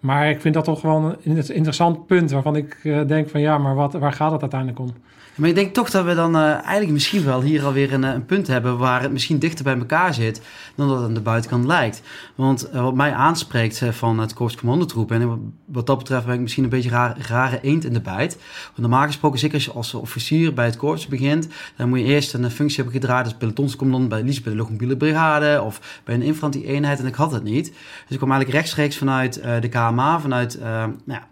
Maar 0.00 0.30
ik 0.30 0.40
vind 0.40 0.54
dat 0.54 0.64
toch 0.64 0.82
wel 0.82 1.16
een 1.24 1.48
interessant 1.54 2.06
punt 2.06 2.30
waarvan 2.30 2.56
ik 2.56 2.78
uh, 2.82 3.00
denk 3.06 3.28
van 3.28 3.40
ja, 3.40 3.58
maar 3.58 3.74
wat, 3.74 3.92
waar 3.92 4.12
gaat 4.12 4.32
het 4.32 4.40
uiteindelijk 4.40 4.80
om? 4.80 4.94
Maar 5.34 5.48
ik 5.48 5.54
denk 5.54 5.74
toch 5.74 5.90
dat 5.90 6.04
we 6.04 6.14
dan 6.14 6.36
uh, 6.36 6.52
eigenlijk 6.52 6.90
misschien 6.90 7.24
wel 7.24 7.42
hier 7.42 7.64
alweer 7.64 7.92
een, 7.92 8.02
een 8.02 8.24
punt 8.24 8.46
hebben 8.46 8.78
waar 8.78 9.02
het 9.02 9.12
misschien 9.12 9.38
dichter 9.38 9.64
bij 9.64 9.76
elkaar 9.76 10.14
zit 10.14 10.42
dan 10.74 10.88
dat 10.88 10.96
het 10.96 11.06
aan 11.06 11.14
de 11.14 11.20
buitenkant 11.20 11.64
lijkt. 11.64 12.02
Want 12.34 12.68
wat 12.72 12.94
mij 12.94 13.12
aanspreekt 13.12 13.82
van 13.90 14.18
het 14.18 14.34
Korps 14.34 14.56
Commandotroep, 14.56 15.10
en 15.10 15.52
wat 15.64 15.86
dat 15.86 15.98
betreft 15.98 16.26
ben 16.26 16.34
ik 16.34 16.40
misschien 16.40 16.64
een 16.64 16.70
beetje 16.70 16.90
raar, 16.90 17.16
rare 17.28 17.58
eend 17.62 17.84
in 17.84 17.92
de 17.92 18.00
bijt. 18.00 18.38
Want 18.64 18.78
normaal 18.78 19.06
gesproken, 19.06 19.38
zeker 19.38 19.54
als 19.54 19.64
je 19.64 19.72
als 19.72 19.94
officier 19.94 20.54
bij 20.54 20.64
het 20.64 20.76
korps 20.76 21.06
begint, 21.06 21.48
dan 21.76 21.88
moet 21.88 21.98
je 21.98 22.04
eerst 22.04 22.34
een 22.34 22.50
functie 22.50 22.82
hebben 22.82 23.00
gedraaid 23.00 23.24
als 23.24 23.34
pelotonscommandant 23.34 24.08
bij, 24.08 24.22
liefst 24.22 24.42
bij 24.42 24.52
de 24.52 24.58
Luchtmobiele 24.58 24.96
Brigade 24.96 25.62
of 25.62 26.00
bij 26.04 26.14
een 26.14 26.22
infanterie-eenheid. 26.22 26.98
En 26.98 27.06
ik 27.06 27.14
had 27.14 27.32
het 27.32 27.42
niet. 27.42 27.66
Dus 27.66 28.10
ik 28.10 28.16
kwam 28.16 28.30
eigenlijk 28.30 28.60
rechtstreeks 28.60 28.96
vanuit 28.96 29.42
de 29.60 29.68
Vanuit 29.98 30.58
nou 30.60 30.92
ja, 31.04 31.26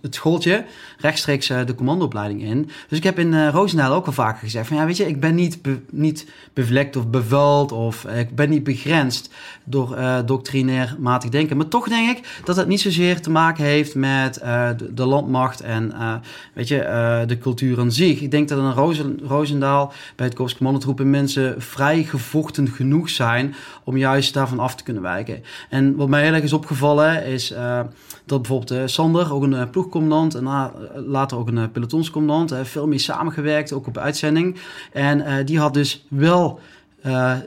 het 0.00 0.14
schooltje, 0.14 0.64
rechtstreeks 0.98 1.46
de 1.46 1.74
commandoopleiding 1.76 2.42
in. 2.42 2.70
Dus 2.88 2.98
ik 2.98 3.04
heb 3.04 3.18
in 3.18 3.32
uh, 3.32 3.48
Roosendaal 3.48 3.92
ook 3.92 4.06
al 4.06 4.12
vaker 4.12 4.38
gezegd 4.38 4.66
van 4.66 4.76
ja, 4.76 4.86
weet 4.86 4.96
je, 4.96 5.08
ik 5.08 5.20
ben 5.20 5.34
niet, 5.34 5.58
niet 5.90 6.30
bevlekt 6.52 6.96
of 6.96 7.08
bevuild 7.08 7.72
of 7.72 8.04
ik 8.04 8.34
ben 8.34 8.50
niet 8.50 8.64
begrensd 8.64 9.30
door 9.64 9.96
doctrinair 10.26 10.96
matig 10.98 11.30
denken. 11.30 11.56
Maar 11.56 11.68
toch 11.68 11.88
denk 11.88 12.18
ik 12.18 12.40
dat 12.44 12.56
het 12.56 12.68
niet 12.68 12.80
zozeer 12.80 13.20
te 13.20 13.30
maken 13.30 13.64
heeft 13.64 13.94
met 13.94 14.34
de, 14.34 14.90
de, 14.94 15.06
landmacht 15.06 15.60
en 15.60 15.92
weet 16.52 16.68
je, 16.68 17.24
de 17.26 17.38
cultuur 17.38 17.80
aan 17.80 17.92
zich. 17.92 18.20
Ik 18.20 18.30
denk 18.30 18.48
dat 18.48 18.58
in 18.58 19.18
Roosendaal 19.26 19.92
bij 20.16 20.26
het 20.26 20.34
Korps 20.34 20.56
Commandotroepen 20.56 21.10
mensen 21.10 21.62
vrij 21.62 22.02
gevochten 22.02 22.68
genoeg 22.68 23.10
zijn 23.10 23.54
om 23.84 23.96
juist 23.96 24.34
daarvan 24.34 24.58
af 24.58 24.74
te 24.74 24.82
kunnen 24.82 25.02
wijken. 25.02 25.42
En 25.70 25.96
wat 25.96 26.08
mij 26.08 26.22
heel 26.22 26.32
erg 26.32 26.42
is 26.42 26.52
opgevallen 26.52 27.24
is 27.26 27.54
dat 28.24 28.42
bijvoorbeeld 28.42 28.90
Sander, 28.90 29.32
ook 29.32 29.42
een 29.42 29.70
ploegcommandant 29.70 30.34
en 30.34 30.70
later 31.06 31.38
ook 31.38 31.48
een 31.48 31.72
pelotonscommandant, 31.72 32.54
veel 32.68 32.86
meer 32.86 33.00
samengewerkt, 33.00 33.72
ook 33.72 33.86
op 33.86 33.98
uitzending. 33.98 34.56
En 34.92 35.44
die 35.44 35.58
had 35.58 35.74
dus 35.74 36.06
wel 36.08 36.60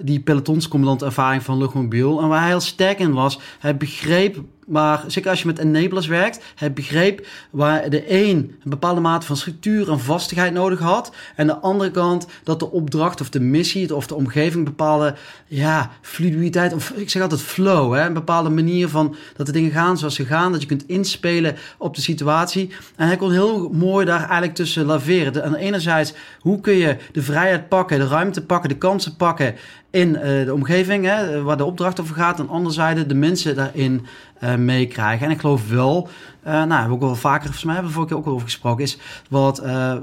die 0.01 0.19
pelotonscommandant 0.19 1.01
ervaring 1.01 1.43
van 1.43 1.57
luchtmobiel. 1.57 2.21
En 2.21 2.27
waar 2.27 2.39
hij 2.39 2.49
heel 2.49 2.59
sterk 2.59 2.99
in 2.99 3.13
was, 3.13 3.39
hij 3.59 3.77
begreep 3.77 4.43
maar 4.67 5.03
zeker 5.07 5.29
als 5.29 5.41
je 5.41 5.47
met 5.47 5.59
enablers 5.59 6.07
werkt, 6.07 6.43
hij 6.55 6.73
begreep 6.73 7.27
waar 7.49 7.89
de 7.89 8.11
een 8.11 8.37
een 8.63 8.69
bepaalde 8.69 9.01
mate 9.01 9.25
van 9.25 9.37
structuur 9.37 9.91
en 9.91 9.99
vastigheid 9.99 10.53
nodig 10.53 10.79
had. 10.79 11.11
En 11.35 11.47
de 11.47 11.57
andere 11.57 11.91
kant 11.91 12.27
dat 12.43 12.59
de 12.59 12.71
opdracht 12.71 13.21
of 13.21 13.29
de 13.29 13.39
missie 13.39 13.95
of 13.95 14.07
de 14.07 14.15
omgeving 14.15 14.65
bepaalde 14.65 15.15
ja, 15.47 15.91
fluiditeit, 16.01 16.73
of 16.73 16.89
ik 16.89 17.09
zeg 17.09 17.21
altijd 17.21 17.41
flow, 17.41 17.93
hè, 17.93 18.05
een 18.05 18.13
bepaalde 18.13 18.49
manier 18.49 18.89
van 18.89 19.15
dat 19.35 19.45
de 19.45 19.51
dingen 19.51 19.71
gaan 19.71 19.97
zoals 19.97 20.15
ze 20.15 20.25
gaan, 20.25 20.51
dat 20.51 20.61
je 20.61 20.67
kunt 20.67 20.87
inspelen 20.87 21.55
op 21.77 21.95
de 21.95 22.01
situatie. 22.01 22.71
En 22.95 23.07
hij 23.07 23.17
kon 23.17 23.31
heel 23.31 23.69
mooi 23.69 24.05
daar 24.05 24.19
eigenlijk 24.19 24.55
tussen 24.55 24.85
laveren. 24.85 25.43
En 25.43 25.55
enerzijds, 25.55 26.13
hoe 26.39 26.61
kun 26.61 26.73
je 26.73 26.97
de 27.11 27.21
vrijheid 27.21 27.69
pakken, 27.69 27.99
de 27.99 28.07
ruimte 28.07 28.45
pakken, 28.45 28.69
de 28.69 28.77
kansen 28.77 29.15
pakken 29.15 29.55
in 29.91 30.15
eh, 30.15 30.45
de 30.45 30.53
omgeving, 30.53 31.05
hè, 31.05 31.41
waar 31.43 31.57
de 31.57 31.65
opdracht 31.65 31.99
over 31.99 32.15
gaat. 32.15 32.39
En 32.39 32.49
anderzijds 32.49 33.07
de 33.07 33.15
mensen 33.15 33.55
daarin 33.55 34.05
uh, 34.43 34.55
meekrijgen. 34.55 35.25
En 35.25 35.31
ik 35.31 35.39
geloof 35.39 35.69
wel, 35.69 36.09
uh, 36.45 36.51
nou, 36.51 36.71
hebben 36.71 36.87
we 36.87 36.93
ook 36.93 37.01
wel 37.01 37.15
vaker, 37.15 37.43
volgens 37.43 37.63
mij 37.63 37.73
hebben 37.73 37.91
we 37.91 37.97
vorige 37.97 38.13
keer 38.13 38.23
ook 38.23 38.29
al 38.29 38.35
over 38.35 38.47
gesproken, 38.47 38.83
is 38.83 38.97
wat, 39.29 39.59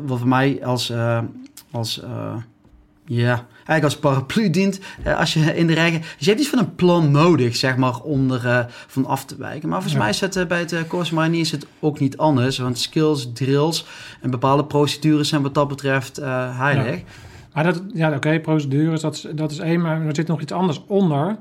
wat 0.06 0.18
voor 0.18 0.28
mij 0.28 0.64
als, 0.64 0.92
als 1.70 2.02
ja, 3.06 3.46
eigenlijk 3.54 3.84
als 3.84 3.98
paraplu 3.98 4.50
dient 4.50 4.80
als 5.16 5.34
je 5.34 5.56
in 5.56 5.66
de 5.66 5.74
regen... 5.74 6.00
Dus 6.00 6.14
je 6.18 6.26
hebt 6.26 6.40
iets 6.40 6.48
van 6.48 6.58
een 6.58 6.74
plan 6.74 7.10
nodig, 7.10 7.56
zeg 7.56 7.76
maar, 7.76 8.00
om 8.00 8.30
er 8.30 8.66
van 8.86 9.06
af 9.06 9.24
te 9.24 9.36
wijken. 9.36 9.68
Maar 9.68 9.82
volgens 9.82 10.02
mij 10.02 10.10
is 10.10 10.20
het 10.20 10.48
bij 10.48 10.58
het 10.58 10.72
uh, 10.72 11.10
Marinier 11.12 11.40
is 11.40 11.50
het 11.50 11.66
ook 11.80 11.98
niet 11.98 12.16
anders. 12.16 12.58
Want 12.58 12.78
skills, 12.78 13.32
drills 13.32 13.86
en 14.20 14.30
bepaalde 14.30 14.64
procedures 14.64 15.28
zijn 15.28 15.42
wat 15.42 15.54
dat 15.54 15.68
betreft 15.68 16.16
heilig. 16.56 16.96
Ja. 16.96 17.02
Maar 17.54 17.64
dat, 17.64 17.82
ja, 17.92 18.14
oké, 18.14 18.40
procedures, 18.40 19.00
dat 19.00 19.14
is, 19.14 19.26
dat 19.34 19.50
is 19.50 19.58
één, 19.58 19.80
maar 19.80 20.06
er 20.06 20.14
zit 20.14 20.26
nog 20.26 20.40
iets 20.40 20.52
anders 20.52 20.80
onder. 20.86 21.36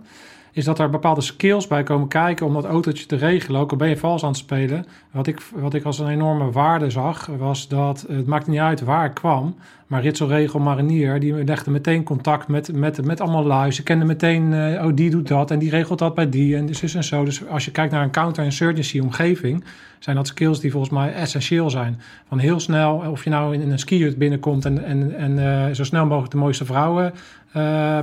Is 0.54 0.66
dat 0.66 0.80
er 0.80 0.90
bepaalde 0.90 1.22
skills 1.22 1.68
bij 1.68 1.84
komen 1.84 2.08
kijken 2.08 2.46
om 2.46 2.54
dat 2.54 2.66
autootje 2.66 3.06
te 3.06 3.16
regelen. 3.16 3.62
Ook 3.62 3.72
al 3.72 3.78
ben 3.78 3.90
je 3.90 3.98
vals 3.98 4.24
aan 4.24 4.30
het 4.30 4.38
spelen. 4.38 4.86
Wat 5.12 5.28
ik, 5.28 5.42
wat 5.56 5.74
ik 5.74 5.84
als 5.84 6.00
een 6.00 6.08
enorme 6.08 6.52
waarde 6.52 6.90
zag, 6.90 7.26
was 7.38 7.68
dat 7.68 8.06
het 8.08 8.26
maakt 8.26 8.48
niet 8.48 8.60
uit 8.60 8.82
waar 8.82 9.06
ik 9.06 9.14
kwam. 9.14 9.56
Maar 9.88 10.02
Ritselregel 10.02 10.60
Marinier, 10.60 11.20
die 11.20 11.44
legde 11.44 11.72
meteen 11.72 12.04
contact 12.04 12.48
met, 12.48 12.74
met, 12.74 13.06
met 13.06 13.22
allemaal 13.22 13.46
lui. 13.46 13.72
Ze 13.72 13.84
kenden 13.84 14.08
meteen, 14.08 14.52
uh, 14.52 14.86
oh 14.86 14.92
die 14.96 15.10
doet 15.10 15.28
dat 15.28 15.52
en 15.52 15.60
die 15.60 15.70
regelt 15.70 16.00
dat 16.00 16.16
bij 16.16 16.30
die 16.30 16.56
en 16.56 16.66
dus 16.66 16.96
en 16.96 17.04
zo. 17.04 17.24
Dus 17.24 17.48
als 17.48 17.66
je 17.66 17.72
kijkt 17.72 17.92
naar 17.92 18.04
een 18.04 18.12
counter-insurgency 18.12 19.00
omgeving, 19.00 19.64
zijn 20.00 20.16
dat 20.16 20.28
skills 20.28 20.60
die 20.60 20.72
volgens 20.72 20.94
mij 20.94 21.14
essentieel 21.14 21.70
zijn. 21.70 22.02
Van 22.28 22.38
heel 22.38 22.60
snel, 22.60 22.96
of 22.96 23.24
je 23.24 23.30
nou 23.30 23.54
in 23.54 23.72
een 23.72 23.80
skihut 23.80 24.18
binnenkomt 24.18 24.66
en, 24.66 24.84
en, 24.84 25.16
en 25.38 25.76
zo 25.76 25.84
snel 25.84 26.06
mogelijk 26.06 26.32
de 26.32 26.38
mooiste 26.38 26.66
vrouwen 26.66 27.14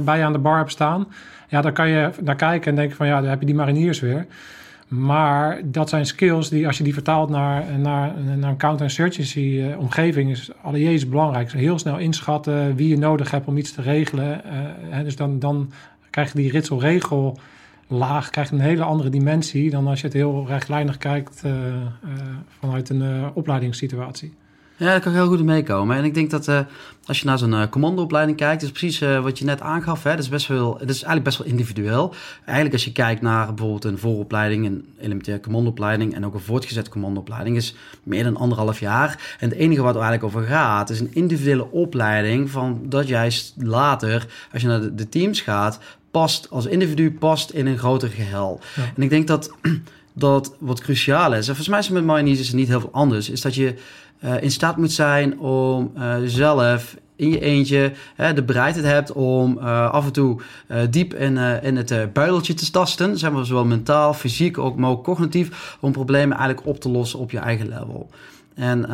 bij 0.05 0.19
je 0.19 0.25
aan 0.25 0.33
de 0.33 0.39
bar 0.39 0.57
hebt 0.57 0.71
staan. 0.71 1.07
Ja, 1.51 1.61
dan 1.61 1.73
kan 1.73 1.89
je 1.89 2.11
naar 2.23 2.37
kijken 2.37 2.71
en 2.71 2.77
denken 2.77 2.97
van 2.97 3.07
ja, 3.07 3.21
daar 3.21 3.31
heb 3.31 3.41
je 3.41 3.47
die 3.47 3.55
mariniers 3.55 4.01
weer. 4.01 4.27
Maar 4.89 5.61
dat 5.65 5.89
zijn 5.89 6.07
skills 6.07 6.49
die, 6.49 6.67
als 6.67 6.79
je 6.79 6.85
die 6.85 6.93
vertaalt 6.93 7.31
naar, 7.31 7.79
naar, 7.79 8.15
naar 8.37 8.51
een 8.51 8.57
counter-insurgency 8.57 9.41
uh, 9.41 9.79
omgeving, 9.79 10.31
is 10.31 10.51
allereerst 10.63 11.11
belangrijk. 11.11 11.53
Heel 11.53 11.79
snel 11.79 11.99
inschatten 11.99 12.77
wie 12.77 12.89
je 12.89 12.99
nodig 12.99 13.31
hebt 13.31 13.47
om 13.47 13.57
iets 13.57 13.73
te 13.73 13.83
regelen. 13.83 14.43
Uh, 14.91 14.99
dus 15.05 15.17
dan, 15.17 15.39
dan 15.39 15.73
krijg 16.11 16.33
je 16.33 16.39
die 16.39 16.51
ritselregel 16.51 17.39
laag, 17.87 18.31
krijgt 18.31 18.51
een 18.51 18.61
hele 18.61 18.85
andere 18.85 19.11
dimensie 19.11 19.71
dan 19.71 19.87
als 19.87 20.01
je 20.01 20.07
het 20.07 20.17
heel 20.17 20.45
rechtlijnig 20.47 20.99
kijkt 20.99 21.43
uh, 21.47 21.53
vanuit 22.59 22.89
een 22.89 23.31
opleidingssituatie. 23.35 24.33
Ja, 24.81 24.93
dat 24.93 25.03
kan 25.03 25.13
heel 25.13 25.27
goed 25.27 25.45
meekomen. 25.45 25.97
En 25.97 26.05
ik 26.05 26.15
denk 26.15 26.31
dat 26.31 26.49
uh, 26.49 26.61
als 27.05 27.21
je 27.21 27.27
naar 27.27 27.39
zo'n 27.39 27.53
uh, 27.53 27.67
commandoopleiding 27.71 28.37
kijkt, 28.37 28.63
is 28.63 28.71
precies 28.71 29.03
uh, 29.03 29.23
wat 29.23 29.39
je 29.39 29.45
net 29.45 29.61
aangaf. 29.61 30.03
Hè, 30.03 30.11
dat, 30.11 30.19
is 30.19 30.29
best 30.29 30.47
wel, 30.47 30.73
dat 30.73 30.89
is 30.89 30.95
eigenlijk 31.03 31.25
best 31.25 31.39
wel 31.39 31.47
individueel. 31.47 32.15
Eigenlijk 32.45 32.73
als 32.73 32.85
je 32.85 32.93
kijkt 32.93 33.23
naar 33.23 33.47
bijvoorbeeld 33.47 33.85
een 33.85 33.99
vooropleiding, 33.99 34.67
een 34.67 34.89
elementaire 35.01 35.43
commandoopleiding 35.43 36.15
en 36.15 36.27
ook 36.27 36.35
een 36.35 36.41
voortgezet 36.41 36.89
commandoopleiding, 36.89 37.57
is 37.57 37.75
meer 38.03 38.25
dan 38.25 38.37
anderhalf 38.37 38.81
jaar. 38.81 39.37
En 39.39 39.49
het 39.49 39.59
enige 39.59 39.83
wat 39.83 39.95
er 39.95 40.01
eigenlijk 40.01 40.37
over 40.37 40.49
gaat, 40.49 40.91
is 40.91 41.01
een 41.01 41.15
individuele 41.15 41.71
opleiding 41.71 42.51
van 42.51 42.81
dat 42.85 43.09
juist 43.09 43.55
later, 43.57 44.27
als 44.53 44.63
je 44.63 44.69
naar 44.69 44.81
de, 44.81 44.95
de 44.95 45.09
teams 45.09 45.41
gaat, 45.41 45.79
past 46.11 46.51
als 46.51 46.67
individu 46.67 47.13
past 47.13 47.51
in 47.51 47.67
een 47.67 47.79
groter 47.79 48.09
geheel. 48.09 48.61
Ja. 48.77 48.83
En 48.97 49.03
ik 49.03 49.11
denk 49.11 49.27
dat 49.27 49.51
dat 50.13 50.57
wat 50.59 50.81
cruciaal 50.81 51.33
is, 51.33 51.39
en 51.39 51.45
volgens 51.57 51.69
mij 51.69 51.79
is 51.79 51.89
het 51.89 52.05
met 52.05 52.39
het 52.39 52.53
niet 52.53 52.69
heel 52.69 52.81
veel 52.81 52.93
anders, 52.93 53.31
is 53.31 53.41
dat 53.41 53.55
je 53.55 53.75
uh, 54.25 54.43
in 54.43 54.51
staat 54.51 54.77
moet 54.77 54.93
zijn 54.93 55.39
om 55.39 55.93
uh, 55.97 56.15
zelf 56.25 56.97
in 57.17 57.31
je 57.31 57.41
eentje 57.41 57.93
hè, 58.15 58.33
de 58.33 58.43
bereidheid 58.43 58.87
hebt 58.87 59.13
om 59.13 59.59
uh, 59.59 59.91
af 59.91 60.07
en 60.07 60.13
toe 60.13 60.41
diep 60.91 61.15
in, 61.15 61.37
in 61.37 61.77
het 61.77 62.13
buideltje 62.13 62.55
te 62.55 62.71
tasten. 62.71 63.19
Zeg 63.19 63.33
maar, 63.33 63.45
zowel 63.45 63.65
mentaal, 63.65 64.15
fysiek, 64.15 64.59
ook, 64.59 64.77
maar 64.77 64.91
ook 64.91 65.05
cognitief, 65.05 65.77
om 65.81 65.93
problemen 65.93 66.37
eigenlijk 66.37 66.67
op 66.67 66.81
te 66.81 66.89
lossen 66.89 67.19
op 67.19 67.31
je 67.31 67.39
eigen 67.39 67.69
level. 67.69 68.11
En 68.55 68.89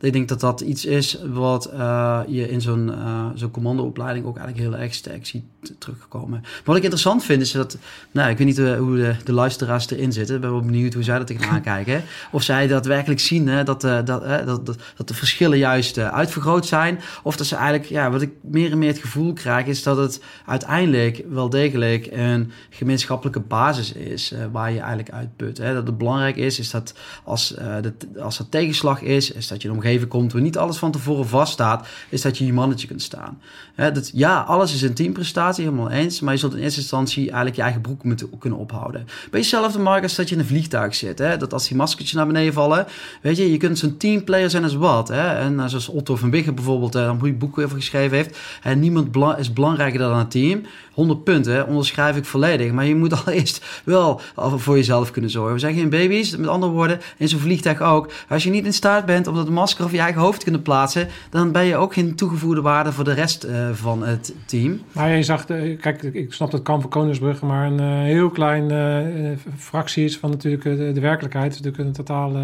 ik 0.00 0.12
denk 0.12 0.28
dat 0.28 0.40
dat 0.40 0.60
iets 0.60 0.84
is 0.84 1.18
wat 1.26 1.70
uh, 1.74 2.20
je 2.26 2.48
in 2.48 2.60
zo'n 2.60 2.88
uh, 2.88 3.26
zo'n 3.34 3.50
commandoopleiding 3.50 4.26
ook 4.26 4.36
eigenlijk 4.36 4.68
heel 4.68 4.80
erg 4.80 4.94
sterk 4.94 5.26
ziet 5.26 5.44
terugkomen. 5.78 6.44
Wat 6.64 6.76
ik 6.76 6.82
interessant 6.82 7.24
vind 7.24 7.42
is 7.42 7.52
dat, 7.52 7.78
nou, 8.10 8.30
ik 8.30 8.38
weet 8.38 8.46
niet 8.46 8.58
hoe 8.58 8.96
de, 8.96 9.14
de 9.24 9.32
luisteraars 9.32 9.90
erin 9.90 10.12
zitten. 10.12 10.34
Ik 10.34 10.40
ben 10.40 10.50
wel 10.50 10.60
benieuwd 10.60 10.94
hoe 10.94 11.02
zij 11.02 11.18
dat 11.18 11.26
tegenaan 11.26 11.62
kijken. 11.74 12.02
Of 12.30 12.42
zij 12.42 12.66
daadwerkelijk 12.66 13.20
zien 13.20 13.48
hè, 13.48 13.64
dat, 13.64 13.80
dat, 13.80 14.06
dat, 14.06 14.46
dat, 14.46 14.66
dat, 14.96 15.08
de 15.08 15.14
verschillen 15.14 15.58
juist 15.58 15.98
uitvergroot 15.98 16.66
zijn. 16.66 17.00
Of 17.22 17.36
dat 17.36 17.46
ze 17.46 17.54
eigenlijk, 17.54 17.88
ja, 17.88 18.10
wat 18.10 18.22
ik 18.22 18.30
meer 18.40 18.70
en 18.70 18.78
meer 18.78 18.88
het 18.88 18.98
gevoel 18.98 19.32
krijg, 19.32 19.66
is 19.66 19.82
dat 19.82 19.96
het 19.96 20.20
uiteindelijk 20.46 21.24
wel 21.30 21.48
degelijk 21.48 22.08
een 22.10 22.52
gemeenschappelijke 22.70 23.40
basis 23.40 23.92
is 23.92 24.34
waar 24.52 24.72
je 24.72 24.78
eigenlijk 24.78 25.10
uitput. 25.10 25.58
Hè. 25.58 25.74
Dat 25.74 25.86
het 25.86 25.98
belangrijk 25.98 26.36
is, 26.36 26.58
is 26.58 26.70
dat 26.70 26.94
als, 27.24 27.48
de, 27.80 27.92
als 28.20 28.38
er 28.38 28.48
tegenslag 28.48 29.02
is, 29.02 29.30
is 29.30 29.48
dat 29.48 29.62
je 29.62 29.70
omgeving 29.70 29.87
komt 30.08 30.32
waar 30.32 30.42
niet 30.42 30.58
alles 30.58 30.76
van 30.76 30.90
tevoren 30.90 31.26
vaststaat, 31.26 31.86
is 32.08 32.22
dat 32.22 32.38
je 32.38 32.46
je 32.46 32.52
mannetje 32.52 32.86
kunt 32.86 33.02
staan. 33.02 33.40
dat, 33.76 34.10
ja, 34.14 34.40
alles 34.40 34.74
is 34.74 34.82
een 34.82 34.94
teamprestatie, 34.94 35.64
helemaal 35.64 35.90
eens, 35.90 36.20
maar 36.20 36.32
je 36.32 36.40
zult 36.40 36.54
in 36.54 36.62
eerste 36.62 36.80
instantie 36.80 37.22
eigenlijk 37.22 37.56
je 37.56 37.62
eigen 37.62 37.80
broek 37.80 38.04
moeten 38.04 38.38
kunnen 38.38 38.58
ophouden. 38.58 39.06
Bij 39.30 39.40
jezelf 39.40 39.72
de 39.72 39.78
markt 39.78 40.02
als 40.02 40.14
dat 40.14 40.28
je 40.28 40.34
in 40.34 40.40
een 40.40 40.46
vliegtuig 40.46 40.94
zit, 40.94 41.16
dat 41.16 41.52
als 41.52 41.68
die 41.68 41.76
maskertjes 41.76 42.16
naar 42.16 42.26
beneden 42.26 42.52
vallen, 42.52 42.86
weet 43.22 43.36
je, 43.36 43.50
je 43.50 43.56
kunt 43.56 43.78
zo'n 43.78 43.96
teamplayer 43.96 44.50
zijn 44.50 44.62
als 44.62 44.74
wat. 44.74 45.10
En 45.10 45.60
eh, 45.60 45.66
zoals 45.66 45.88
Otto 45.88 46.16
van 46.16 46.30
Biggen 46.30 46.54
bijvoorbeeld, 46.54 46.94
een 46.94 47.18
goede 47.18 47.34
boek 47.34 47.58
over 47.58 47.76
geschreven 47.76 48.16
heeft, 48.16 48.38
en 48.62 48.80
niemand 48.80 49.16
is 49.38 49.52
belangrijker 49.52 49.98
dan 49.98 50.18
een 50.18 50.28
team. 50.28 50.62
100 50.98 51.24
punten, 51.24 51.66
onderschrijf 51.66 52.16
ik 52.16 52.24
volledig. 52.24 52.72
Maar 52.72 52.86
je 52.86 52.94
moet 52.94 53.12
al 53.24 53.32
eerst 53.32 53.82
wel 53.84 54.20
voor 54.36 54.76
jezelf 54.76 55.10
kunnen 55.10 55.30
zorgen. 55.30 55.52
We 55.52 55.58
zijn 55.58 55.74
geen 55.74 55.88
baby's, 55.88 56.36
met 56.36 56.48
andere 56.48 56.72
woorden, 56.72 57.00
in 57.16 57.28
zo'n 57.28 57.40
vliegtuig 57.40 57.80
ook. 57.80 58.10
Als 58.28 58.42
je 58.42 58.50
niet 58.50 58.64
in 58.64 58.72
staat 58.72 59.06
bent 59.06 59.26
om 59.26 59.34
dat 59.34 59.48
masker 59.48 59.84
over 59.84 59.96
je 59.96 60.02
eigen 60.02 60.20
hoofd 60.20 60.38
te 60.38 60.44
kunnen 60.44 60.62
plaatsen, 60.62 61.08
dan 61.30 61.52
ben 61.52 61.64
je 61.64 61.76
ook 61.76 61.92
geen 61.92 62.14
toegevoegde 62.14 62.60
waarde 62.60 62.92
voor 62.92 63.04
de 63.04 63.12
rest 63.12 63.44
uh, 63.44 63.70
van 63.72 64.02
het 64.02 64.34
team. 64.46 64.80
Maar 64.92 65.16
je 65.16 65.22
zag, 65.22 65.44
kijk, 65.44 66.02
ik 66.02 66.32
snap 66.32 66.50
dat 66.50 66.62
kan 66.62 66.80
voor 66.80 66.90
Koningsbrugge, 66.90 67.46
maar 67.46 67.66
een 67.66 67.80
uh, 67.80 68.02
heel 68.02 68.30
klein 68.30 68.70
uh, 68.72 69.36
fractie 69.56 70.04
is 70.04 70.18
van 70.18 70.30
natuurlijk 70.30 70.62
de, 70.62 70.92
de, 70.92 71.00
werkelijkheid. 71.00 71.54
Het 71.54 71.54
is 71.54 71.60
natuurlijk 71.60 71.88
een 71.88 72.04
totale 72.04 72.40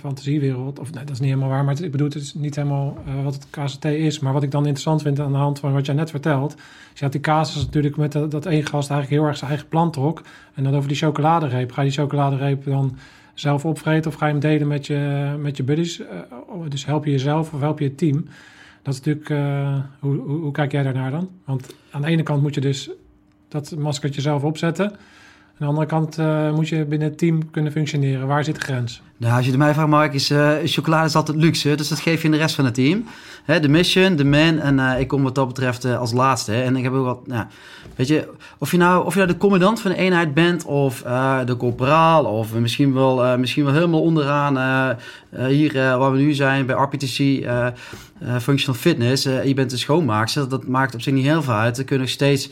fantasiewereld. 0.00 0.78
Of 0.78 0.92
nee, 0.92 1.04
dat 1.04 1.14
is 1.14 1.20
niet 1.20 1.28
helemaal 1.28 1.50
waar, 1.50 1.64
maar 1.64 1.74
het, 1.74 1.82
ik 1.82 1.90
bedoel, 1.90 2.06
het 2.06 2.16
is 2.16 2.34
niet 2.34 2.56
helemaal 2.56 2.96
wat 3.24 3.34
het 3.34 3.46
KCT 3.50 3.84
is. 3.84 4.18
Maar 4.18 4.32
wat 4.32 4.42
ik 4.42 4.50
dan 4.50 4.62
interessant 4.62 5.02
vind 5.02 5.20
aan 5.20 5.32
de 5.32 5.38
hand 5.38 5.58
van 5.58 5.72
wat 5.72 5.86
jij 5.86 5.94
net 5.94 6.10
vertelt, 6.10 6.54
je 7.00 7.06
had 7.06 7.14
die 7.14 7.20
casus 7.24 7.64
natuurlijk 7.64 7.96
met 7.96 8.12
dat, 8.12 8.30
dat 8.30 8.46
één 8.46 8.66
gast 8.66 8.90
eigenlijk 8.90 9.20
heel 9.20 9.28
erg 9.28 9.38
zijn 9.38 9.50
eigen 9.50 9.68
plan 9.68 9.90
trok. 9.90 10.22
En 10.54 10.64
dan 10.64 10.74
over 10.74 10.88
die 10.88 10.96
chocoladereep. 10.96 11.72
Ga 11.72 11.82
je 11.82 11.88
die 11.88 11.98
chocoladereep 11.98 12.64
dan 12.64 12.96
zelf 13.34 13.64
opvreten 13.64 14.10
of 14.10 14.16
ga 14.16 14.26
je 14.26 14.32
hem 14.32 14.40
delen 14.40 14.66
met 14.66 14.86
je, 14.86 15.34
met 15.38 15.56
je 15.56 15.62
buddies? 15.62 16.00
Uh, 16.00 16.06
dus 16.68 16.84
help 16.84 17.04
je 17.04 17.10
jezelf 17.10 17.52
of 17.52 17.60
help 17.60 17.78
je 17.78 17.84
het 17.84 17.98
team? 17.98 18.26
Dat 18.82 18.94
is 18.94 19.00
natuurlijk, 19.00 19.28
uh, 19.28 19.78
hoe, 19.98 20.16
hoe, 20.16 20.38
hoe, 20.38 20.52
kijk 20.52 20.72
jij 20.72 20.82
daarnaar 20.82 21.10
dan? 21.10 21.30
Want 21.44 21.74
aan 21.90 22.02
de 22.02 22.08
ene 22.08 22.22
kant 22.22 22.42
moet 22.42 22.54
je 22.54 22.60
dus 22.60 22.90
dat 23.48 23.76
maskertje 23.76 24.20
zelf 24.20 24.42
opzetten. 24.42 24.92
Aan 25.60 25.66
de 25.66 25.72
andere 25.72 25.86
kant 25.86 26.18
uh, 26.18 26.52
moet 26.52 26.68
je 26.68 26.84
binnen 26.84 27.08
het 27.08 27.18
team 27.18 27.50
kunnen 27.50 27.72
functioneren. 27.72 28.26
Waar 28.26 28.44
zit 28.44 28.54
de 28.54 28.60
grens? 28.60 29.02
Nou, 29.16 29.36
als 29.36 29.44
je 29.44 29.50
de 29.50 29.58
mij 29.58 29.72
vraagt, 29.72 29.88
Mark, 29.88 30.14
is 30.14 30.30
uh, 30.30 30.52
chocolade 30.64 31.06
is 31.06 31.14
altijd 31.14 31.36
luxe. 31.36 31.74
Dus 31.74 31.88
dat 31.88 32.00
geef 32.00 32.20
je 32.20 32.24
in 32.24 32.30
de 32.30 32.36
rest 32.36 32.54
van 32.54 32.64
het 32.64 32.74
team. 32.74 33.04
De 33.46 33.68
mission, 33.68 34.16
de 34.16 34.24
man 34.24 34.58
en 34.58 34.78
uh, 34.78 35.00
ik 35.00 35.08
kom 35.08 35.22
wat 35.22 35.34
dat 35.34 35.46
betreft 35.46 35.84
als 35.84 36.12
laatste. 36.12 36.52
Hè. 36.52 36.62
En 36.62 36.76
ik 36.76 36.82
heb 36.82 36.92
ook 36.92 37.04
wat, 37.04 37.46
weet 37.96 38.08
je, 38.08 38.28
of 38.58 38.70
je, 38.70 38.76
nou, 38.76 39.04
of 39.06 39.12
je 39.12 39.18
nou 39.18 39.32
de 39.32 39.38
commandant 39.38 39.80
van 39.80 39.90
de 39.90 39.96
eenheid 39.96 40.34
bent 40.34 40.64
of 40.64 41.02
de 41.44 41.56
corporaal 41.58 42.24
of 42.24 42.54
misschien 42.54 42.94
wel, 42.94 43.38
misschien 43.38 43.64
wel 43.64 43.72
helemaal 43.72 44.02
onderaan 44.02 44.96
hier 45.30 45.72
waar 45.72 46.12
we 46.12 46.18
nu 46.18 46.34
zijn 46.34 46.66
bij 46.66 46.76
RPTC... 46.76 47.44
functional 48.40 48.80
fitness, 48.80 49.22
je 49.22 49.54
bent 49.54 49.70
de 49.70 49.76
schoonmaakster, 49.76 50.48
dat 50.48 50.66
maakt 50.66 50.94
op 50.94 51.02
zich 51.02 51.12
niet 51.12 51.24
heel 51.24 51.42
veel 51.42 51.54
uit. 51.54 51.78
Er 51.78 51.84
kunnen 51.84 52.06
nog 52.06 52.14
steeds, 52.14 52.50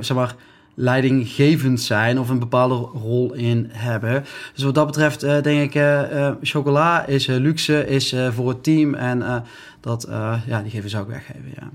zeg 0.00 0.14
maar, 0.14 0.34
leidinggevend 0.74 1.80
zijn 1.80 2.18
of 2.18 2.28
een 2.28 2.38
bepaalde 2.38 2.74
rol 2.74 3.34
in 3.34 3.68
hebben. 3.72 4.24
Dus 4.54 4.64
wat 4.64 4.74
dat 4.74 4.86
betreft 4.86 5.24
uh, 5.24 5.42
denk 5.42 5.60
ik, 5.60 5.74
uh, 5.74 6.30
chocola 6.42 7.06
is 7.06 7.26
luxe, 7.26 7.86
is 7.86 8.14
voor 8.30 8.48
het 8.48 8.62
team 8.62 8.94
en 8.94 9.44
dat, 9.82 10.08
uh, 10.08 10.34
ja, 10.46 10.62
die 10.62 10.70
geven 10.70 10.90
zou 10.90 11.02
ik 11.02 11.08
weggeven, 11.08 11.52
ja. 11.54 11.70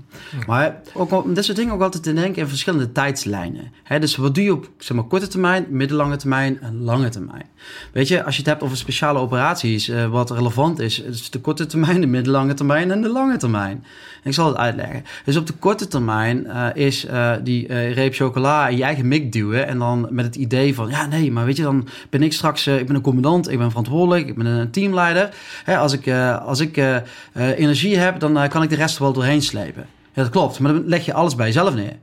Maar 0.46 0.80
ook 0.94 1.12
om 1.12 1.34
dit 1.34 1.44
soort 1.44 1.56
dingen 1.56 1.74
ook 1.74 1.82
altijd 1.82 2.02
te 2.02 2.12
denken 2.12 2.42
in 2.42 2.48
verschillende 2.48 2.92
tijdslijnen. 2.92 3.72
Hè? 3.82 3.98
Dus 3.98 4.16
wat 4.16 4.34
doe 4.34 4.44
je 4.44 4.52
op 4.52 4.70
zeg 4.78 4.96
maar, 4.96 5.04
korte 5.04 5.26
termijn, 5.26 5.66
middellange 5.70 6.16
termijn 6.16 6.60
en 6.60 6.82
lange 6.82 7.08
termijn? 7.08 7.46
Weet 7.92 8.08
je, 8.08 8.24
als 8.24 8.34
je 8.34 8.40
het 8.40 8.50
hebt 8.50 8.62
over 8.62 8.76
speciale 8.76 9.18
operaties, 9.18 9.88
uh, 9.88 10.06
wat 10.06 10.30
relevant 10.30 10.78
is, 10.78 11.00
is 11.00 11.30
de 11.30 11.40
korte 11.40 11.66
termijn, 11.66 12.00
de 12.00 12.06
middellange 12.06 12.54
termijn 12.54 12.90
en 12.90 13.02
de 13.02 13.08
lange 13.08 13.36
termijn. 13.36 13.84
En 14.22 14.28
ik 14.28 14.34
zal 14.34 14.46
het 14.48 14.56
uitleggen. 14.56 15.04
Dus 15.24 15.36
op 15.36 15.46
de 15.46 15.52
korte 15.52 15.88
termijn 15.88 16.46
uh, 16.46 16.66
is 16.74 17.06
die 17.42 17.66
reep 17.92 18.14
chocola 18.14 18.68
in 18.68 18.76
je 18.76 18.82
eigen 18.82 19.08
mik 19.08 19.32
duwen 19.32 19.66
en 19.66 19.78
dan 19.78 20.08
met 20.10 20.24
het 20.24 20.36
idee 20.36 20.74
van, 20.74 20.88
ja 20.88 21.06
nee, 21.06 21.32
maar 21.32 21.44
weet 21.44 21.56
je, 21.56 21.62
dan 21.62 21.88
ben 22.10 22.22
ik 22.22 22.32
straks, 22.32 22.66
ik 22.66 22.86
ben 22.86 22.96
een 22.96 23.02
commandant, 23.02 23.50
ik 23.50 23.58
ben 23.58 23.68
verantwoordelijk, 23.68 24.28
ik 24.28 24.36
ben 24.36 24.46
een 24.46 24.70
teamleider. 24.70 25.34
Hè, 25.64 25.76
als 25.76 25.92
ik, 25.92 26.08
als 26.42 26.60
ik 26.60 27.02
energie 27.34 27.97
heb, 27.98 28.20
dan 28.20 28.42
uh, 28.42 28.48
kan 28.48 28.62
ik 28.62 28.70
de 28.70 28.76
rest 28.76 28.96
er 28.96 29.02
wel 29.02 29.12
doorheen 29.12 29.42
slepen. 29.42 29.86
Ja, 30.12 30.22
dat 30.22 30.30
klopt. 30.30 30.58
Maar 30.58 30.72
dan 30.72 30.86
leg 30.86 31.04
je 31.04 31.12
alles 31.12 31.34
bij 31.34 31.46
jezelf 31.46 31.74
neer. 31.74 31.96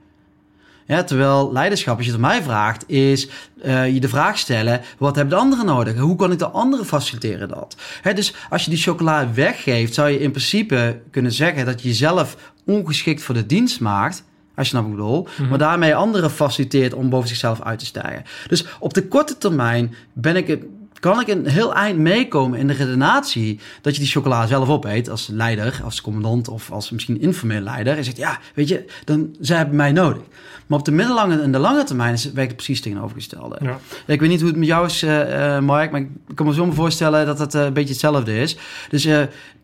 Ja, 0.87 1.03
terwijl 1.03 1.51
leiderschap, 1.51 1.97
als 1.97 2.05
je 2.05 2.11
het 2.11 2.21
mij 2.21 2.43
vraagt, 2.43 2.89
is 2.89 3.29
uh, 3.65 3.93
je 3.93 3.99
de 3.99 4.09
vraag 4.09 4.37
stellen: 4.37 4.81
wat 4.97 5.15
hebben 5.15 5.37
de 5.37 5.41
anderen 5.43 5.65
nodig? 5.65 5.97
Hoe 5.97 6.15
kan 6.15 6.31
ik 6.31 6.39
de 6.39 6.47
anderen 6.47 6.85
faciliteren 6.85 7.47
dat? 7.47 7.75
Hè, 8.01 8.13
dus 8.13 8.33
als 8.49 8.63
je 8.63 8.69
die 8.69 8.79
chocola 8.79 9.33
weggeeft, 9.33 9.93
zou 9.93 10.09
je 10.09 10.19
in 10.19 10.31
principe 10.31 11.01
kunnen 11.11 11.31
zeggen 11.31 11.65
dat 11.65 11.81
je 11.81 11.87
jezelf 11.87 12.53
ongeschikt 12.65 13.21
voor 13.21 13.35
de 13.35 13.45
dienst 13.45 13.79
maakt. 13.79 14.23
Als 14.55 14.69
je 14.69 14.75
nou 14.75 14.89
bedoel, 14.89 15.27
mm 15.37 15.47
maar 15.49 15.57
daarmee 15.57 15.95
anderen 15.95 16.31
faciliteert 16.31 16.93
om 16.93 17.09
boven 17.09 17.27
zichzelf 17.27 17.61
uit 17.61 17.79
te 17.79 17.85
stijgen. 17.85 18.23
Dus 18.47 18.65
op 18.79 18.93
de 18.93 19.07
korte 19.07 19.37
termijn 19.37 19.95
ben 20.13 20.35
ik 20.35 20.47
het 20.47 20.63
kan 21.05 21.19
ik 21.19 21.27
een 21.27 21.47
heel 21.47 21.73
eind 21.73 21.99
meekomen 21.99 22.59
in 22.59 22.67
de 22.67 22.73
redenatie 22.73 23.59
dat 23.81 23.93
je 23.95 24.01
die 24.01 24.09
chocola 24.09 24.47
zelf 24.47 24.69
opeet 24.69 25.09
als 25.09 25.27
leider, 25.27 25.81
als 25.83 26.01
commandant 26.01 26.47
of 26.47 26.71
als 26.71 26.91
misschien 26.91 27.21
informeel 27.21 27.61
leider. 27.61 27.97
En 27.97 28.03
zegt, 28.03 28.17
ja, 28.17 28.39
weet 28.55 28.67
je, 28.67 28.85
dan, 29.03 29.35
zij 29.39 29.57
hebben 29.57 29.75
mij 29.75 29.91
nodig. 29.91 30.21
Maar 30.67 30.79
op 30.79 30.85
de 30.85 30.91
middellange 30.91 31.41
en 31.41 31.51
de 31.51 31.57
lange 31.57 31.83
termijn 31.83 32.13
is, 32.13 32.23
werkt 32.31 32.47
het 32.47 32.55
precies 32.55 32.81
tegenovergestelde. 32.81 33.57
Ja. 33.61 33.79
Ik 34.05 34.19
weet 34.19 34.29
niet 34.29 34.39
hoe 34.39 34.49
het 34.49 34.57
met 34.57 34.67
jou 34.67 34.85
is, 34.85 35.03
uh, 35.03 35.59
Mark, 35.59 35.91
maar 35.91 36.01
ik 36.01 36.35
kan 36.35 36.45
me 36.45 36.53
zo 36.53 36.71
voorstellen 36.71 37.25
dat 37.25 37.39
het 37.39 37.53
uh, 37.53 37.63
een 37.63 37.73
beetje 37.73 37.93
hetzelfde 37.93 38.37
is. 38.37 38.57
Dus 38.89 39.05
uh, 39.05 39.21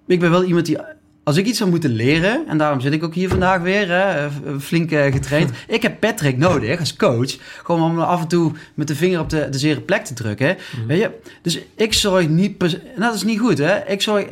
ik 0.08 0.20
ben 0.20 0.32
wel 0.32 0.44
iemand 0.44 0.66
die 0.66 0.78
als 1.24 1.38
ik 1.38 1.46
iets 1.46 1.58
zou 1.58 1.70
moeten 1.70 1.92
leren, 1.92 2.48
en 2.48 2.58
daarom 2.58 2.82
zit 2.82 2.94
ik 2.94 3.04
ook 3.04 3.14
hier 3.14 3.30
vandaag 3.30 3.62
weer, 3.62 3.90
hè, 3.90 4.30
flink 4.60 4.90
getraind. 4.90 5.52
ik 5.68 5.82
heb 5.82 6.00
Patrick 6.00 6.38
nodig 6.38 6.80
als 6.80 6.96
coach, 6.96 7.38
gewoon 7.64 7.82
om 7.82 8.00
af 8.00 8.22
en 8.22 8.28
toe 8.28 8.52
met 8.74 8.88
de 8.88 8.96
vinger 8.96 9.20
op 9.20 9.30
de, 9.30 9.50
de 9.50 9.58
zere 9.58 9.82
plek 9.82 10.06
te 10.06 10.14
drukken. 10.14 10.58
Mhm. 10.76 10.88
Weet 10.88 11.00
je? 11.00 11.12
Dus 11.42 11.60
ik 11.76 11.94
zorg 11.94 12.28
niet, 12.28 12.64
en 12.64 13.02
dat 13.02 13.14
is 13.14 13.24
niet 13.24 13.40
goed, 13.40 13.58
hè? 13.58 13.88
Ik 13.88 14.02
zorg 14.02 14.26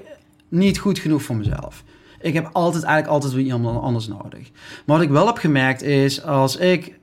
niet 0.48 0.80
goed 0.80 1.00
genoeg 1.00 1.22
voor 1.22 1.36
mezelf. 1.36 1.84
Ik 2.22 2.34
heb 2.34 2.50
altijd, 2.54 2.84
eigenlijk 2.84 3.14
altijd 3.14 3.34
weer 3.34 3.46
iemand 3.46 3.82
anders 3.82 4.08
nodig. 4.08 4.52
Maar 4.86 4.98
wat 4.98 5.06
ik 5.06 5.10
wel 5.12 5.26
heb 5.28 5.38
gemerkt 5.38 5.82
is, 5.82 6.24
als 6.24 6.58
ik 6.58 6.94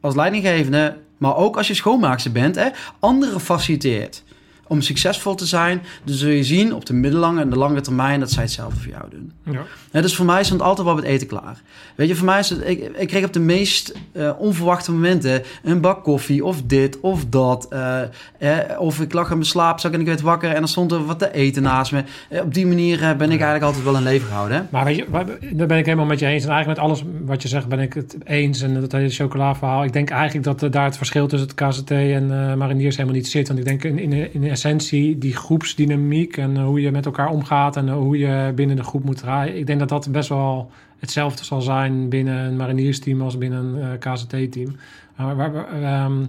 als 0.00 0.14
leidinggevende, 0.14 0.96
maar 1.18 1.36
ook 1.36 1.56
als 1.56 1.68
je 1.68 1.74
schoonmaakster 1.74 2.32
bent, 2.32 2.54
hè, 2.54 2.68
anderen 2.98 3.40
faciliteert 3.40 4.22
om 4.66 4.80
succesvol 4.80 5.34
te 5.34 5.46
zijn, 5.46 5.82
dan 6.04 6.14
zul 6.14 6.30
je 6.30 6.44
zien 6.44 6.74
op 6.74 6.86
de 6.86 6.92
middellange 6.92 7.40
en 7.40 7.50
de 7.50 7.56
lange 7.56 7.80
termijn 7.80 8.20
dat 8.20 8.30
zij 8.30 8.42
hetzelfde 8.42 8.80
voor 8.80 8.90
jou 8.90 9.10
doen. 9.10 9.32
Ja. 9.42 9.62
Dus 10.00 10.16
voor 10.16 10.26
mij 10.26 10.40
is 10.40 10.48
het 10.48 10.62
altijd 10.62 10.86
wel 10.86 10.96
het 10.96 11.04
eten 11.04 11.26
klaar. 11.26 11.62
Weet 11.94 12.08
je, 12.08 12.14
voor 12.14 12.26
mij 12.26 12.38
is 12.38 12.50
het, 12.50 12.68
ik, 12.68 12.90
ik 12.96 13.08
kreeg 13.08 13.24
op 13.24 13.32
de 13.32 13.40
meest 13.40 13.94
uh, 14.12 14.30
onverwachte 14.38 14.92
momenten 14.92 15.42
een 15.62 15.80
bak 15.80 16.04
koffie 16.04 16.44
of 16.44 16.62
dit 16.62 17.00
of 17.00 17.24
dat. 17.28 17.68
Uh, 17.72 18.00
eh, 18.38 18.80
of 18.80 19.00
ik 19.00 19.12
lag 19.12 19.30
in 19.30 19.36
mijn 19.36 19.48
slaap, 19.48 19.80
zag 19.80 19.92
en 19.92 20.00
ik 20.00 20.06
werd 20.06 20.20
wakker 20.20 20.50
en 20.50 20.58
dan 20.58 20.68
stond 20.68 20.92
er 20.92 21.04
wat 21.04 21.18
te 21.18 21.32
eten 21.32 21.62
naast 21.62 21.92
me. 21.92 22.04
Eh, 22.28 22.42
op 22.42 22.54
die 22.54 22.66
manier 22.66 22.98
ben 22.98 23.30
ik 23.30 23.40
eigenlijk 23.40 23.62
altijd 23.62 23.84
wel 23.84 23.96
een 23.96 24.02
leven 24.02 24.26
gehouden. 24.26 24.56
Hè? 24.56 24.62
Maar 24.70 24.84
weet 24.84 24.96
je, 24.96 25.06
daar 25.52 25.66
ben 25.66 25.78
ik 25.78 25.84
helemaal 25.84 26.06
met 26.06 26.18
je 26.18 26.26
eens. 26.26 26.44
En 26.44 26.50
eigenlijk 26.50 26.80
met 26.80 26.88
alles 26.88 27.04
wat 27.24 27.42
je 27.42 27.48
zegt 27.48 27.68
ben 27.68 27.80
ik 27.80 27.92
het 27.92 28.16
eens. 28.24 28.60
En 28.60 28.80
dat 28.80 28.92
hele 28.92 29.08
chocola 29.08 29.54
verhaal. 29.54 29.84
Ik 29.84 29.92
denk 29.92 30.10
eigenlijk 30.10 30.60
dat 30.60 30.72
daar 30.72 30.84
het 30.84 30.96
verschil 30.96 31.26
tussen 31.26 31.48
het 31.48 31.68
KZT 31.68 31.90
en 31.90 32.58
mariniers 32.58 32.96
helemaal 32.96 33.16
niet 33.16 33.28
zit. 33.28 33.46
Want 33.46 33.58
ik 33.58 33.64
denk 33.64 33.84
in, 33.84 33.98
in, 33.98 34.32
in 34.34 34.44
essentie 34.50 35.18
die 35.18 35.36
groepsdynamiek 35.36 36.36
en 36.36 36.56
hoe 36.60 36.80
je 36.80 36.90
met 36.90 37.06
elkaar 37.06 37.28
omgaat 37.28 37.76
en 37.76 37.88
hoe 37.88 38.18
je 38.18 38.52
binnen 38.54 38.76
de 38.76 38.82
groep 38.82 39.04
moet 39.04 39.16
draaien. 39.16 39.56
Ik 39.56 39.66
denk 39.66 39.78
dat 39.78 39.83
dat 39.88 40.12
best 40.12 40.28
wel 40.28 40.70
hetzelfde 40.98 41.44
zal 41.44 41.60
zijn 41.60 42.08
binnen 42.08 42.44
een 42.44 42.56
mariniersteam 42.56 43.22
als 43.22 43.38
binnen 43.38 43.64
een 43.64 43.98
eh, 44.00 44.12
KZT-team. 44.12 44.76
waar, 45.16 45.36
waar, 45.36 45.82
ehm, 45.82 46.24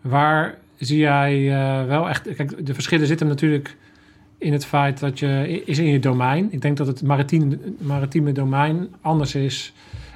waar, 0.00 0.54
zie 0.76 0.98
jij 0.98 1.38
uh, 1.38 1.86
wel 1.86 2.08
echt... 2.08 2.34
Kijk, 2.34 2.66
de 2.66 2.74
verschillen 2.74 3.06
zitten 3.06 3.26
natuurlijk 3.26 3.76
in 4.38 4.52
het 4.52 4.64
feit 4.64 4.98
dat 4.98 5.18
je... 5.18 5.62
is 5.64 5.78
in 5.78 5.86
je 5.86 5.98
domein. 5.98 6.48
Ik 6.50 6.60
denk 6.60 6.76
dat 6.76 6.86
het 6.86 7.02
maritiem, 7.02 7.60
maritieme 7.78 8.32
domein 8.32 8.88
anders 9.00 9.34
is... 9.34 9.72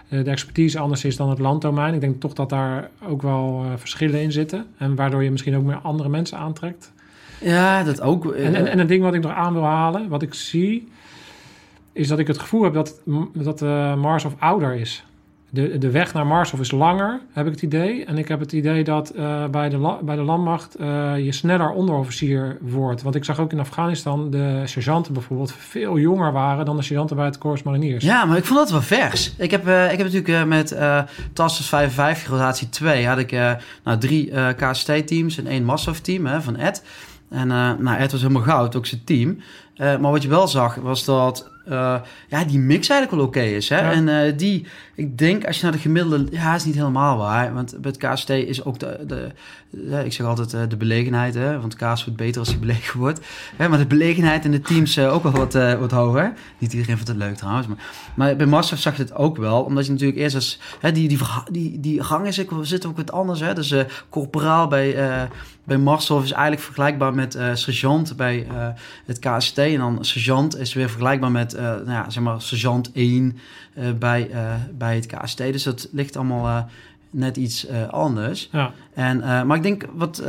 Uh, 0.09 0.25
de 0.25 0.31
expertise 0.31 0.79
anders 0.79 1.05
is 1.05 1.17
dan 1.17 1.31
het 1.31 1.39
landdomein. 1.39 1.95
Ik 1.95 2.01
denk 2.01 2.21
toch 2.21 2.33
dat 2.33 2.49
daar 2.49 2.91
ook 3.09 3.23
wel 3.23 3.65
verschillen 3.77 4.21
in 4.21 4.33
zitten. 4.33 4.67
En 4.77 4.95
waardoor 4.95 5.23
je 5.23 5.31
misschien 5.31 5.57
ook 5.57 5.65
meer 5.65 5.79
andere 5.83 6.09
mensen 6.09 6.39
aantrekt. 6.39 6.93
Ja, 7.41 7.83
dat 7.83 8.01
ook. 8.01 8.33
En, 8.33 8.55
en, 8.55 8.67
en 8.67 8.79
een 8.79 8.87
ding 8.87 9.03
wat 9.03 9.15
ik 9.15 9.23
nog 9.23 9.33
aan 9.33 9.53
wil 9.53 9.65
halen, 9.65 10.09
wat 10.09 10.23
ik 10.23 10.35
zie, 10.35 10.89
is 11.93 12.09
dat 12.09 12.19
ik 12.19 12.27
het 12.27 12.39
gevoel 12.39 12.63
heb 12.63 12.75
dat, 12.75 13.01
dat 13.33 13.63
uh, 13.63 13.95
Mars 13.95 14.25
of 14.25 14.35
ouder 14.39 14.75
is. 14.75 15.05
De, 15.51 15.79
de 15.79 15.91
weg 15.91 16.15
naar 16.15 16.27
Mars 16.27 16.53
of 16.53 16.61
is 16.61 16.71
langer, 16.71 17.21
heb 17.33 17.47
ik 17.47 17.53
het 17.53 17.63
idee. 17.63 18.05
En 18.05 18.19
ik 18.19 18.29
heb 18.29 18.41
het 18.41 18.53
idee 18.53 18.85
dat 18.85 19.13
uh, 19.17 19.47
bij, 19.47 19.69
de 19.69 19.97
bij 20.03 20.17
de 20.17 20.23
landmacht 20.23 20.81
uh, 20.81 21.19
je 21.25 21.33
sneller 21.33 21.71
onderofficier 21.71 22.59
wordt. 22.61 23.03
Want 23.03 23.15
ik 23.15 23.25
zag 23.25 23.41
ook 23.41 23.53
in 23.53 23.61
Afghanistan 23.61 24.31
de 24.31 24.63
sergeanten 24.65 25.13
bijvoorbeeld 25.13 25.53
veel 25.53 25.99
jonger 25.99 26.33
waren 26.33 26.65
dan 26.65 26.77
de 26.77 26.83
sergeanten 26.83 27.17
bij 27.17 27.25
het 27.25 27.39
Corps 27.39 27.63
Mariniers. 27.63 28.05
Ja, 28.05 28.25
maar 28.25 28.37
ik 28.37 28.45
vond 28.45 28.59
dat 28.59 28.71
wel 28.71 28.83
vers. 28.83 29.35
Ik 29.39 29.51
heb, 29.51 29.61
ik 29.63 29.99
heb 29.99 30.13
natuurlijk 30.13 30.47
met 30.47 30.73
uh, 30.73 31.03
Tassus 31.33 31.69
55 31.69 32.29
rotatie 32.29 32.69
2 32.69 33.07
had 33.07 33.19
ik 33.19 33.31
nou, 33.85 33.99
drie 33.99 34.33
KST-teams 34.57 35.39
en 35.39 35.47
één 35.47 35.65
Massov-team 35.65 36.43
van 36.43 36.57
Ed. 36.57 36.85
En 37.29 37.47
nou, 37.47 37.97
Ed 37.97 38.13
was 38.13 38.21
helemaal 38.21 38.43
goud, 38.43 38.77
ook 38.77 38.87
zijn 38.87 39.05
team. 39.05 39.39
Maar 39.77 40.11
wat 40.11 40.23
je 40.23 40.29
wel 40.29 40.49
zag, 40.49 40.75
was 40.75 41.05
dat 41.05 41.51
uh, 41.69 41.97
ja, 42.29 42.45
die 42.45 42.59
mix 42.59 42.89
eigenlijk 42.89 43.21
wel 43.21 43.29
oké 43.29 43.57
is. 43.57 43.69
Hè? 43.69 43.77
En 43.77 44.09
uh, 44.09 44.39
die, 44.39 44.67
ik 44.95 45.19
denk 45.19 45.47
als 45.47 45.57
je 45.57 45.63
naar 45.63 45.73
de 45.73 45.79
gemiddelde, 45.79 46.27
ja, 46.31 46.55
is 46.55 46.65
niet 46.65 46.75
helemaal 46.75 47.17
waar. 47.17 47.55
Want 47.55 47.77
bij 47.81 47.93
het 47.99 48.13
KST 48.13 48.29
is 48.29 48.65
ook 48.65 48.79
de, 48.79 49.05
de, 49.07 50.05
ik 50.05 50.13
zeg 50.13 50.27
altijd 50.27 50.71
de 50.71 50.77
belegenheid, 50.77 51.35
hè? 51.35 51.61
want 51.61 51.77
kaas 51.77 52.05
wordt 52.05 52.19
beter 52.19 52.41
als 52.41 52.49
hij 52.49 52.59
belegen 52.59 52.99
wordt. 52.99 53.21
Hè? 53.57 53.69
Maar 53.69 53.79
de 53.79 53.87
belegenheid 53.87 54.45
in 54.45 54.51
de 54.51 54.61
teams 54.61 54.99
ook 54.99 55.23
wel 55.23 55.33
wat, 55.33 55.53
wat 55.79 55.91
hoger. 55.91 56.33
Niet 56.59 56.73
iedereen 56.73 56.97
vindt 56.97 57.11
het 57.11 57.17
leuk 57.17 57.37
trouwens. 57.37 57.67
Maar, 57.67 57.79
maar 58.15 58.37
bij 58.37 58.47
Master 58.47 58.79
zag 58.79 58.97
je 58.97 59.03
het 59.03 59.15
ook 59.15 59.37
wel, 59.37 59.63
omdat 59.63 59.87
je 59.87 59.93
natuurlijk 59.93 60.19
eerst 60.19 60.35
als, 60.35 60.61
hè, 60.81 60.93
die, 60.93 61.09
die, 61.09 61.19
die, 61.51 61.81
die 61.81 62.03
gangen 62.03 62.33
zitten 62.63 62.91
ook 62.91 62.97
wat 62.97 63.13
anders. 63.13 63.41
Hè? 63.41 63.55
Dus 63.55 63.75
corporaal 64.09 64.69
bij 64.69 64.95
bij 65.65 65.77
is 65.97 66.11
eigenlijk 66.11 66.61
vergelijkbaar 66.61 67.15
met 67.15 67.39
sergeant 67.53 68.17
bij 68.17 68.47
het 69.07 69.19
KST. 69.19 69.62
En 69.63 69.79
dan 69.79 70.05
sergeant 70.05 70.59
is 70.59 70.75
weer 70.75 70.89
vergelijkbaar 70.89 71.31
met 71.31 71.55
uh, 71.55 71.61
nou 71.61 71.91
ja, 71.91 72.11
zeg 72.11 72.23
maar 72.23 72.43
sergeant 72.43 72.91
1 72.93 73.39
bij, 73.99 74.31
bij 74.79 74.95
het 74.95 75.07
KST. 75.07 75.39
Dus 75.39 75.63
dat 75.63 75.89
ligt 75.93 76.17
allemaal 76.17 76.69
net 77.11 77.37
iets 77.37 77.67
anders. 77.91 78.49
Ja. 78.53 78.73
En, 78.95 79.47
maar 79.47 79.57
ik 79.57 79.63
denk 79.63 79.87
wat 79.95 80.23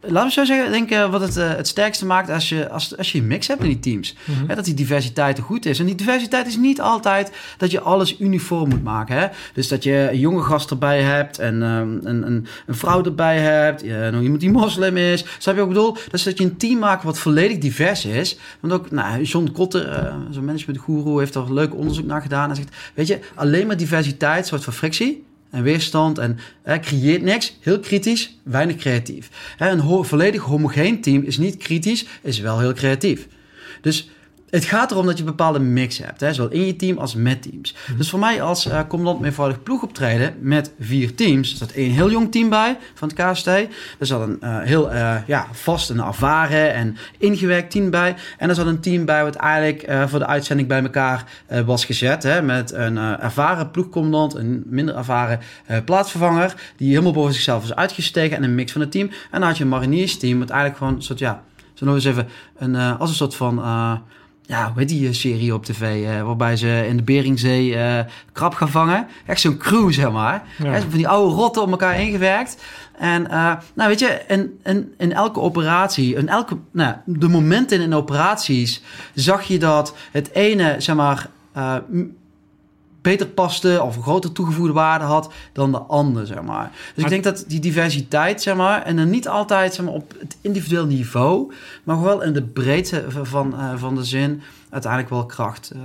laten 0.00 0.24
we 0.24 0.32
zo 0.32 0.44
zeggen, 0.44 0.72
denk 0.72 0.90
uh, 0.90 1.10
wat 1.10 1.20
het 1.20 1.36
uh, 1.36 1.48
het 1.48 1.68
sterkste 1.68 2.06
maakt 2.06 2.30
als 2.30 2.48
je, 2.48 2.68
als, 2.68 2.96
als 2.96 3.12
je 3.12 3.18
een 3.18 3.26
mix 3.26 3.46
hebt 3.46 3.62
in 3.62 3.68
die 3.68 3.78
teams. 3.78 4.14
Mm 4.24 4.48
dat 4.60 4.64
die 4.64 4.74
diversiteit 4.74 5.38
er 5.38 5.44
goed 5.44 5.66
is. 5.66 5.78
En 5.78 5.86
die 5.86 5.94
diversiteit 5.94 6.46
is 6.46 6.56
niet 6.56 6.80
altijd 6.80 7.32
dat 7.58 7.70
je 7.70 7.80
alles 7.80 8.20
uniform 8.20 8.68
moet 8.68 8.82
maken. 8.82 9.16
Hè? 9.16 9.26
Dus 9.52 9.68
dat 9.68 9.82
je 9.82 10.08
een 10.10 10.18
jonge 10.18 10.42
gast 10.42 10.70
erbij 10.70 11.02
hebt 11.02 11.38
en 11.38 11.62
um, 11.62 12.00
een, 12.02 12.26
een, 12.26 12.46
een, 12.66 12.74
vrouw 12.74 13.04
erbij 13.04 13.38
hebt. 13.38 13.80
Je, 13.80 14.18
iemand 14.22 14.40
die 14.40 14.50
moslim 14.50 14.96
is. 14.96 15.24
Snap 15.38 15.54
je 15.54 15.60
wat 15.60 15.70
ik 15.70 15.74
bedoel? 15.74 15.96
Dus 16.10 16.22
dat 16.22 16.38
je 16.38 16.44
een 16.44 16.56
team 16.56 16.78
maakt 16.78 17.02
wat 17.02 17.18
volledig 17.18 17.58
divers 17.58 18.04
is. 18.04 18.38
Want 18.60 18.72
ook, 18.72 18.90
nou, 18.90 19.22
John 19.22 19.50
Kotter, 19.52 19.88
uh, 19.88 20.14
zo'n 20.30 20.44
managementgoeroe, 20.44 21.18
heeft 21.18 21.34
er 21.34 21.54
leuk 21.54 21.74
onderzoek 21.74 22.06
naar 22.06 22.22
gedaan. 22.22 22.50
En 22.50 22.56
zegt, 22.56 22.76
weet 22.94 23.06
je, 23.06 23.18
alleen 23.34 23.66
maar 23.66 23.76
diversiteit 23.76 24.46
zorgt 24.46 24.64
voor 24.64 24.72
frictie 24.72 25.28
en 25.50 25.62
weerstand 25.62 26.18
en 26.18 26.38
hè, 26.62 26.78
creëert 26.78 27.22
niks. 27.22 27.56
Heel 27.60 27.80
kritisch, 27.80 28.36
weinig 28.42 28.76
creatief. 28.76 29.54
Hè, 29.56 29.70
een 29.70 30.04
volledig 30.04 30.42
homogeen 30.42 31.00
team 31.00 31.22
is 31.22 31.38
niet 31.38 31.56
kritisch, 31.56 32.06
is 32.22 32.38
wel 32.38 32.58
heel 32.58 32.72
creatief. 32.72 33.26
Dus 33.80 34.10
het 34.50 34.64
gaat 34.64 34.90
erom 34.90 35.06
dat 35.06 35.14
je 35.14 35.20
een 35.24 35.28
bepaalde 35.28 35.58
mix 35.58 35.98
hebt, 35.98 36.20
hè, 36.20 36.32
zowel 36.32 36.50
in 36.50 36.66
je 36.66 36.76
team 36.76 36.98
als 36.98 37.14
met 37.14 37.42
teams. 37.42 37.74
Mhm. 37.86 37.96
Dus 37.96 38.10
voor 38.10 38.18
mij 38.18 38.42
als 38.42 38.66
uh, 38.66 38.80
commandant 38.88 39.20
meervoudig 39.20 39.62
ploeg 39.62 39.82
optreden 39.82 40.34
met 40.40 40.72
vier 40.80 41.14
teams, 41.14 41.50
er 41.50 41.56
zat 41.56 41.70
één 41.70 41.90
heel 41.90 42.10
jong 42.10 42.32
team 42.32 42.48
bij 42.48 42.78
van 42.94 43.08
het 43.08 43.30
KST. 43.30 43.46
Er 43.46 43.68
zat 43.98 44.20
een 44.28 44.38
uh, 44.44 44.58
heel 44.60 44.92
uh, 44.92 45.16
ja, 45.26 45.46
vast 45.52 45.90
en 45.90 46.00
ervaren 46.00 46.74
en 46.74 46.96
ingewerkt 47.18 47.70
team 47.70 47.90
bij. 47.90 48.16
En 48.38 48.48
er 48.48 48.54
zat 48.54 48.66
een 48.66 48.80
team 48.80 49.04
bij 49.04 49.24
wat 49.24 49.34
eigenlijk 49.34 50.08
voor 50.08 50.18
de 50.18 50.26
uitzending 50.26 50.68
bij 50.68 50.82
elkaar 50.82 51.24
was 51.64 51.84
gezet. 51.84 52.22
Hè, 52.22 52.42
met 52.42 52.72
een 52.72 52.96
ervaren 52.96 53.70
ploegcommandant, 53.70 54.34
een 54.34 54.62
minder 54.66 54.96
ervaren 54.96 55.40
plaatsvervanger, 55.84 56.54
die 56.76 56.88
helemaal 56.90 57.12
boven 57.12 57.32
zichzelf 57.34 57.64
is 57.64 57.74
uitgestegen 57.74 58.36
en 58.36 58.42
een 58.42 58.54
mix 58.54 58.72
van 58.72 58.80
het 58.80 58.90
team. 58.90 59.08
En 59.08 59.40
dan 59.40 59.42
had 59.42 59.56
je 59.56 59.62
een 59.62 59.70
mariniersteam, 59.70 60.38
wat 60.38 60.50
eigenlijk 60.50 60.78
gewoon 60.78 60.94
een 60.94 61.02
soort, 61.02 61.18
ja, 61.18 61.42
zo 61.74 61.84
nog 61.84 61.94
eens 61.94 62.04
even, 62.04 62.28
een, 62.58 62.76
als 62.76 63.10
een 63.10 63.16
soort 63.16 63.34
van 63.34 63.58
ja, 64.50 64.72
heet 64.76 64.88
die 64.88 65.08
eh, 65.08 65.14
serie 65.14 65.54
op 65.54 65.64
tv? 65.64 66.02
Uh, 66.02 66.22
waarbij 66.22 66.56
ze 66.56 66.84
in 66.88 66.96
de 66.96 67.02
Beringzee 67.02 67.70
uh, 67.70 67.98
krab 68.32 68.54
gaan 68.54 68.68
vangen. 68.68 69.06
Echt 69.26 69.40
zo'n 69.40 69.56
crew, 69.56 69.92
zeg 69.92 70.12
maar. 70.12 70.42
Ja. 70.62 70.80
van 70.80 70.90
die 70.90 71.08
oude 71.08 71.34
rotten 71.34 71.62
op 71.62 71.70
elkaar 71.70 72.00
ingewerkt. 72.00 72.56
En 72.98 73.22
uh, 73.22 73.52
nou 73.74 73.88
weet 73.88 73.98
je, 73.98 74.22
in, 74.28 74.58
in, 74.64 74.94
in 74.98 75.12
elke 75.12 75.40
operatie, 75.40 76.14
in 76.14 76.28
elke, 76.28 76.56
nou, 76.70 76.94
de 77.04 77.28
momenten 77.28 77.80
in 77.80 77.94
operaties 77.94 78.82
zag 79.14 79.42
je 79.42 79.58
dat 79.58 79.94
het 80.10 80.34
ene, 80.34 80.74
zeg 80.78 80.96
maar, 80.96 81.28
beter 83.02 83.26
paste 83.26 83.82
of 83.82 83.96
een 83.96 84.02
grotere 84.02 84.32
toegevoegde 84.32 84.72
waarde 84.72 85.04
had 85.04 85.32
dan 85.52 85.72
de 85.72 85.78
ander, 85.78 86.26
zeg 86.26 86.42
maar. 86.42 86.70
Dus 86.94 87.04
ik 87.04 87.10
denk 87.10 87.24
dat 87.24 87.44
die 87.48 87.60
diversiteit, 87.60 88.42
zeg 88.42 88.56
maar, 88.56 88.82
en 88.82 88.96
dan 88.96 89.10
niet 89.10 89.28
altijd 89.28 89.74
zeg 89.74 89.84
maar, 89.84 89.94
op 89.94 90.14
het 90.18 90.36
individueel 90.40 90.86
niveau, 90.86 91.52
maar 91.84 92.02
wel 92.02 92.22
in 92.22 92.32
de 92.32 92.42
breedte 92.42 93.04
van, 93.08 93.54
uh, 93.54 93.76
van 93.76 93.94
de 93.94 94.04
zin 94.04 94.42
uiteindelijk 94.70 95.12
wel 95.12 95.26
kracht, 95.26 95.72
uh, 95.76 95.80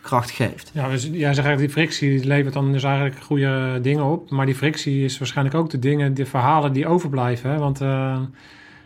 kracht 0.00 0.30
geeft. 0.30 0.70
Ja, 0.74 0.88
dus 0.88 1.02
jij 1.02 1.34
zegt 1.34 1.46
eigenlijk 1.46 1.58
die 1.58 1.68
frictie 1.68 2.26
levert 2.26 2.54
dan 2.54 2.72
dus 2.72 2.82
eigenlijk 2.82 3.20
goede 3.22 3.78
dingen 3.82 4.04
op. 4.04 4.30
Maar 4.30 4.46
die 4.46 4.54
frictie 4.54 5.04
is 5.04 5.18
waarschijnlijk 5.18 5.56
ook 5.56 5.70
de 5.70 5.78
dingen, 5.78 6.14
de 6.14 6.26
verhalen 6.26 6.72
die 6.72 6.86
overblijven. 6.86 7.50
Hè? 7.50 7.58
Want 7.58 7.80
uh, 7.80 8.18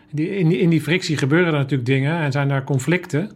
die, 0.09 0.37
in, 0.37 0.49
die, 0.49 0.57
in 0.59 0.69
die 0.69 0.81
frictie 0.81 1.17
gebeuren 1.17 1.53
er 1.53 1.59
natuurlijk 1.59 1.85
dingen 1.85 2.19
en 2.19 2.31
zijn 2.31 2.51
er 2.51 2.63
conflicten. 2.63 3.31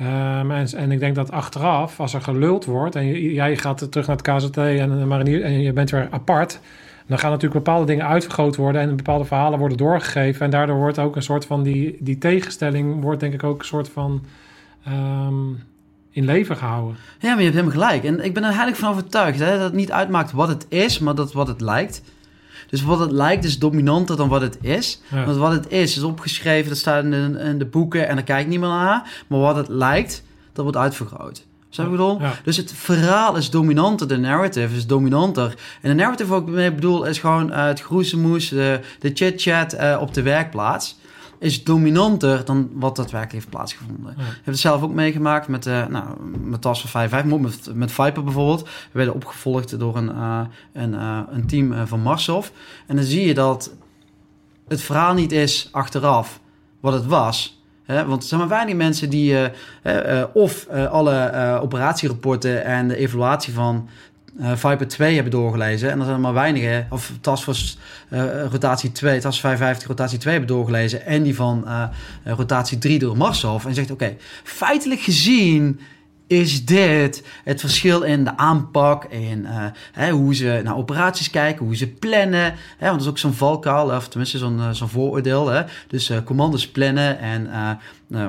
Um, 0.00 0.50
en, 0.50 0.90
ik 0.90 1.00
denk 1.00 1.14
dat 1.14 1.30
achteraf, 1.30 2.00
als 2.00 2.14
er 2.14 2.20
geluld 2.20 2.64
wordt 2.64 2.96
en 2.96 3.32
jij 3.32 3.56
gaat 3.56 3.92
terug 3.92 4.06
naar 4.06 4.16
het 4.16 4.36
KZT 4.36 4.56
en 4.56 5.12
en 5.42 5.60
je 5.60 5.72
bent 5.72 5.90
weer 5.90 6.08
apart, 6.10 6.60
dan 7.06 7.18
gaan 7.18 7.30
natuurlijk 7.30 7.64
bepaalde 7.64 7.86
dingen 7.86 8.06
uitvergroot 8.06 8.56
worden 8.56 8.80
en 8.80 8.96
bepaalde 8.96 9.24
verhalen 9.24 9.58
worden 9.58 9.76
doorgegeven. 9.76 10.44
En 10.44 10.50
daardoor 10.50 10.76
wordt 10.76 10.98
ook 10.98 11.16
een 11.16 11.22
soort 11.22 11.46
van 11.46 11.62
die, 11.62 11.96
die 12.00 12.18
tegenstelling, 12.18 13.02
wordt 13.02 13.20
denk 13.20 13.32
ik 13.32 13.44
ook 13.44 13.58
een 13.58 13.64
soort 13.64 13.88
van 13.88 14.22
um, 14.88 15.62
in 16.10 16.24
leven 16.24 16.56
gehouden. 16.56 16.96
Ja, 17.18 17.28
maar 17.28 17.42
je 17.42 17.50
hebt 17.50 17.56
helemaal 17.56 17.88
gelijk. 17.88 18.04
En 18.04 18.24
ik 18.24 18.34
ben 18.34 18.42
er 18.42 18.48
eigenlijk 18.48 18.78
van 18.78 18.90
overtuigd 18.90 19.38
hè, 19.38 19.50
dat 19.50 19.60
het 19.60 19.72
niet 19.72 19.92
uitmaakt 19.92 20.32
wat 20.32 20.48
het 20.48 20.66
is, 20.68 20.98
maar 20.98 21.14
dat 21.14 21.32
wat 21.32 21.48
het 21.48 21.60
lijkt. 21.60 22.02
Dus 22.72 22.82
wat 22.82 22.98
het 22.98 23.10
lijkt 23.10 23.44
is 23.44 23.58
dominanter 23.58 24.16
dan 24.16 24.28
wat 24.28 24.40
het 24.40 24.58
is. 24.60 25.00
Ja. 25.10 25.24
Want 25.24 25.36
wat 25.36 25.52
het 25.52 25.70
is, 25.70 25.96
is 25.96 26.02
opgeschreven, 26.02 26.68
dat 26.68 26.78
staat 26.78 27.04
in 27.04 27.10
de, 27.10 27.40
in 27.44 27.58
de 27.58 27.64
boeken 27.64 28.08
en 28.08 28.14
daar 28.14 28.24
kijkt 28.24 28.48
niemand 28.48 28.72
naar. 28.72 29.24
Maar 29.26 29.38
wat 29.38 29.56
het 29.56 29.68
lijkt, 29.68 30.22
dat 30.52 30.62
wordt 30.62 30.78
uitvergroot. 30.78 31.44
Zo 31.68 31.90
bedoel? 31.90 32.20
Ja. 32.20 32.34
Dus 32.44 32.56
het 32.56 32.72
verhaal 32.74 33.36
is 33.36 33.50
dominanter, 33.50 34.08
de 34.08 34.16
narrative 34.16 34.76
is 34.76 34.86
dominanter. 34.86 35.54
En 35.80 35.88
de 35.88 35.94
narrative, 35.94 36.34
ook 36.34 36.48
ik 36.48 36.74
bedoel, 36.74 37.04
is 37.04 37.18
gewoon 37.18 37.50
uh, 37.50 37.66
het 37.66 37.80
groezemoes, 37.80 38.48
de, 38.48 38.80
de 38.98 39.10
chit-chat 39.14 39.74
uh, 39.74 39.98
op 40.00 40.14
de 40.14 40.22
werkplaats 40.22 40.96
is 41.42 41.64
dominanter 41.64 42.44
dan 42.44 42.70
wat 42.72 42.96
daadwerkelijk 42.96 43.32
heeft 43.32 43.48
plaatsgevonden. 43.48 44.14
Ja. 44.16 44.22
Ik 44.22 44.28
heb 44.28 44.44
het 44.44 44.58
zelf 44.58 44.82
ook 44.82 44.92
meegemaakt 44.92 45.48
met, 45.48 45.66
uh, 45.66 45.86
nou, 45.86 46.04
met 46.44 46.60
Tas 46.60 46.80
van 46.80 47.08
5 47.08 47.24
met, 47.24 47.74
met 47.74 47.92
Viper 47.92 48.24
bijvoorbeeld. 48.24 48.62
We 48.62 48.68
werden 48.92 49.14
opgevolgd 49.14 49.78
door 49.78 49.96
een, 49.96 50.08
uh, 50.08 50.40
een, 50.72 50.92
uh, 50.92 51.20
een 51.30 51.46
team 51.46 51.86
van 51.86 52.00
Marsov. 52.00 52.48
En 52.86 52.96
dan 52.96 53.04
zie 53.04 53.26
je 53.26 53.34
dat 53.34 53.74
het 54.68 54.80
verhaal 54.80 55.14
niet 55.14 55.32
is 55.32 55.68
achteraf 55.72 56.40
wat 56.80 56.92
het 56.92 57.06
was. 57.06 57.62
Hè? 57.84 58.06
Want 58.06 58.22
er 58.22 58.28
zijn 58.28 58.40
maar 58.40 58.48
weinig 58.48 58.74
mensen 58.74 59.10
die 59.10 59.36
of 60.32 60.68
alle 60.68 61.58
operatierapporten 61.62 62.64
en 62.64 62.88
de 62.88 62.96
evaluatie 62.96 63.52
van 63.52 63.88
uh, 64.40 64.52
Viper 64.56 64.88
2 64.88 65.14
hebben 65.14 65.32
doorgelezen. 65.32 65.90
En 65.90 65.98
er 65.98 66.04
zijn 66.04 66.16
er 66.16 66.22
maar 66.22 66.32
weinigen, 66.32 66.86
of 66.90 67.12
Taskforce 67.20 67.76
uh, 68.10 68.44
rotatie 68.50 68.92
2, 68.92 69.20
Task 69.20 69.40
55 69.40 69.88
rotatie 69.88 70.18
2 70.18 70.34
hebben 70.34 70.56
doorgelezen. 70.56 71.06
En 71.06 71.22
die 71.22 71.34
van 71.34 71.64
uh, 71.66 71.84
rotatie 72.24 72.78
3 72.78 72.98
door 72.98 73.16
Marshoff. 73.16 73.66
En 73.66 73.74
zegt, 73.74 73.90
oké, 73.90 74.16
feitelijk 74.42 75.00
gezien 75.00 75.80
is 76.40 76.64
dit 76.64 77.24
het 77.44 77.60
verschil 77.60 78.02
in 78.02 78.24
de 78.24 78.36
aanpak, 78.36 79.04
in 79.04 79.40
uh, 79.40 79.64
hè, 79.92 80.10
hoe 80.10 80.34
ze 80.34 80.60
naar 80.64 80.76
operaties 80.76 81.30
kijken, 81.30 81.64
hoe 81.64 81.76
ze 81.76 81.88
plannen. 81.88 82.54
Hè, 82.78 82.86
want 82.86 82.92
dat 82.92 83.00
is 83.00 83.08
ook 83.08 83.18
zo'n 83.18 83.32
valkuil, 83.32 83.96
of 83.96 84.08
tenminste 84.08 84.38
zo'n 84.38 84.58
uh, 84.58 84.70
zo'n 84.70 84.88
vooroordeel. 84.88 85.48
Hè. 85.48 85.62
Dus 85.86 86.10
uh, 86.10 86.18
commandos 86.24 86.68
plannen 86.68 87.18
en 87.18 87.48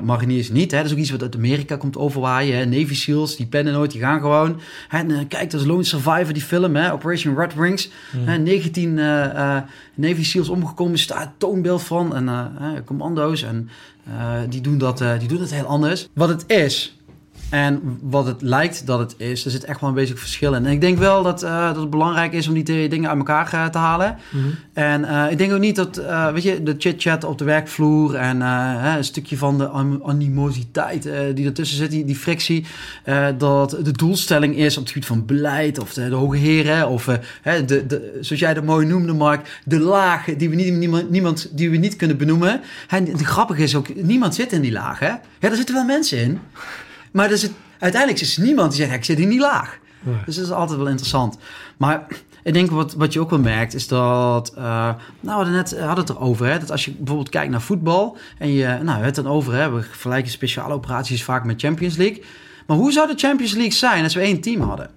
mariniers 0.04 0.50
niet. 0.50 0.70
Hè. 0.70 0.76
Dat 0.76 0.86
is 0.86 0.92
ook 0.92 0.98
iets 0.98 1.10
wat 1.10 1.22
uit 1.22 1.36
Amerika 1.36 1.76
komt 1.76 1.96
overwaaien. 1.96 2.56
Hè. 2.56 2.64
Navy 2.64 2.94
SEALs, 2.94 3.36
die 3.36 3.46
plannen 3.46 3.72
nooit, 3.72 3.90
die 3.90 4.00
gaan 4.00 4.20
gewoon. 4.20 4.60
Hè. 4.88 4.98
En, 4.98 5.28
kijk, 5.28 5.50
dat 5.50 5.60
is 5.60 5.66
Lone 5.66 5.84
Survivor, 5.84 6.32
die 6.32 6.42
film, 6.42 6.76
hè. 6.76 6.92
Operation 6.92 7.36
Red 7.36 7.54
Wings. 7.54 7.90
Mm. 8.12 8.28
Hè, 8.28 8.38
19 8.38 8.94
Navy 9.94 10.24
SEALs 10.24 10.48
omgekomen, 10.48 10.98
staat 10.98 11.30
toonbeeld 11.38 11.82
van. 11.82 12.16
En 12.16 12.84
commando's, 12.84 13.42
en 13.42 13.68
die, 14.48 14.60
doen 14.60 14.78
dat, 14.78 15.04
die 15.18 15.28
doen 15.28 15.38
dat 15.38 15.50
heel 15.50 15.64
anders. 15.64 16.08
Wat 16.14 16.28
het 16.28 16.44
is 16.46 16.94
en 17.54 17.98
wat 18.00 18.26
het 18.26 18.42
lijkt 18.42 18.86
dat 18.86 18.98
het 18.98 19.14
is, 19.16 19.44
er 19.44 19.50
zit 19.50 19.64
echt 19.64 19.80
wel 19.80 19.88
een 19.88 19.94
beetje 19.94 20.16
verschil 20.16 20.54
in. 20.54 20.66
En 20.66 20.72
ik 20.72 20.80
denk 20.80 20.98
wel 20.98 21.22
dat, 21.22 21.42
uh, 21.42 21.66
dat 21.66 21.76
het 21.76 21.90
belangrijk 21.90 22.32
is 22.32 22.48
om 22.48 22.54
die 22.54 22.62
twee 22.62 22.88
dingen 22.88 23.08
uit 23.08 23.18
elkaar 23.18 23.50
uh, 23.54 23.66
te 23.66 23.78
halen. 23.78 24.18
Mm 24.30 24.40
-hmm. 24.42 24.54
En 24.72 25.02
uh, 25.02 25.30
ik 25.30 25.38
denk 25.38 25.52
ook 25.52 25.58
niet 25.58 25.76
dat, 25.76 26.02
weet 26.32 26.42
je, 26.42 26.62
de 26.62 26.74
chit-chat 26.78 27.24
op 27.24 27.38
de 27.38 27.44
werkvloer 27.44 28.14
en 28.14 28.40
een 28.40 29.04
stukje 29.04 29.36
van 29.36 29.58
de 29.58 29.70
animositeit 30.02 31.08
die 31.34 31.46
ertussen 31.46 31.76
zit, 31.76 31.90
die, 31.90 32.04
die 32.04 32.16
frictie, 32.16 32.66
dat 33.38 33.70
de 33.70 33.92
doelstelling 33.92 34.56
is 34.56 34.76
op 34.76 34.82
het 34.82 34.92
gebied 34.92 35.08
van 35.08 35.26
beleid 35.26 35.78
of 35.78 35.92
de, 35.94 36.08
de 36.08 36.14
hoge 36.14 36.36
heren 36.36 36.88
of, 36.88 37.04
de, 37.04 37.86
de, 37.86 38.18
zoals 38.20 38.40
jij 38.40 38.54
dat 38.54 38.64
mooi 38.64 38.86
noemde, 38.86 39.12
Mark, 39.12 39.60
de 39.64 39.80
laag 39.80 40.24
die 40.24 40.48
we 40.50 40.54
niet, 40.54 40.74
niemand, 40.74 41.10
niemand 41.10 41.48
die 41.52 41.70
we 41.70 41.76
niet 41.76 41.96
kunnen 41.96 42.16
benoemen. 42.16 42.60
En 42.88 43.06
het 43.06 43.22
grappige 43.22 43.62
is 43.62 43.74
ook, 43.74 43.94
niemand 43.94 44.34
zit 44.34 44.52
in 44.52 44.60
die 44.60 44.72
laag, 44.72 44.98
hè? 44.98 45.08
Ja, 45.08 45.20
er 45.50 45.56
zitten 45.56 45.74
wel 45.74 45.84
mensen 45.84 46.18
in. 46.18 46.40
Maar 47.14 47.30
er 47.30 47.38
zit, 47.38 47.52
uiteindelijk 47.78 48.22
is 48.22 48.36
er 48.36 48.42
niemand 48.42 48.72
die 48.72 48.80
zegt, 48.80 48.94
ik 48.94 49.04
zit 49.04 49.18
hier 49.18 49.26
niet 49.26 49.40
laag. 49.40 49.78
Nee. 50.00 50.16
Dus 50.24 50.36
dat 50.36 50.44
is 50.44 50.50
altijd 50.50 50.78
wel 50.78 50.88
interessant. 50.88 51.38
Maar 51.76 52.06
ik 52.42 52.52
denk 52.52 52.70
wat, 52.70 52.94
wat 52.94 53.12
je 53.12 53.20
ook 53.20 53.30
wel 53.30 53.38
merkt, 53.38 53.74
is 53.74 53.88
dat... 53.88 54.52
Uh, 54.58 54.64
nou, 54.64 54.96
we 55.20 55.30
hadden 55.30 55.52
net 55.52 55.78
hadden 55.78 56.04
het 56.04 56.14
erover, 56.14 56.46
hè, 56.46 56.58
dat 56.58 56.70
als 56.70 56.84
je 56.84 56.90
bijvoorbeeld 56.90 57.28
kijkt 57.28 57.50
naar 57.50 57.62
voetbal... 57.62 58.16
en 58.38 58.52
je, 58.52 58.78
nou, 58.82 59.02
het 59.02 59.14
dan 59.14 59.26
over, 59.26 59.54
hè, 59.54 59.70
we 59.70 59.82
vergelijken 59.82 60.30
speciale 60.30 60.74
operaties 60.74 61.24
vaak 61.24 61.44
met 61.44 61.60
Champions 61.60 61.96
League. 61.96 62.22
Maar 62.66 62.76
hoe 62.76 62.92
zou 62.92 63.08
de 63.08 63.18
Champions 63.18 63.52
League 63.52 63.72
zijn 63.72 64.04
als 64.04 64.14
we 64.14 64.20
één 64.20 64.40
team 64.40 64.60
hadden? 64.60 64.90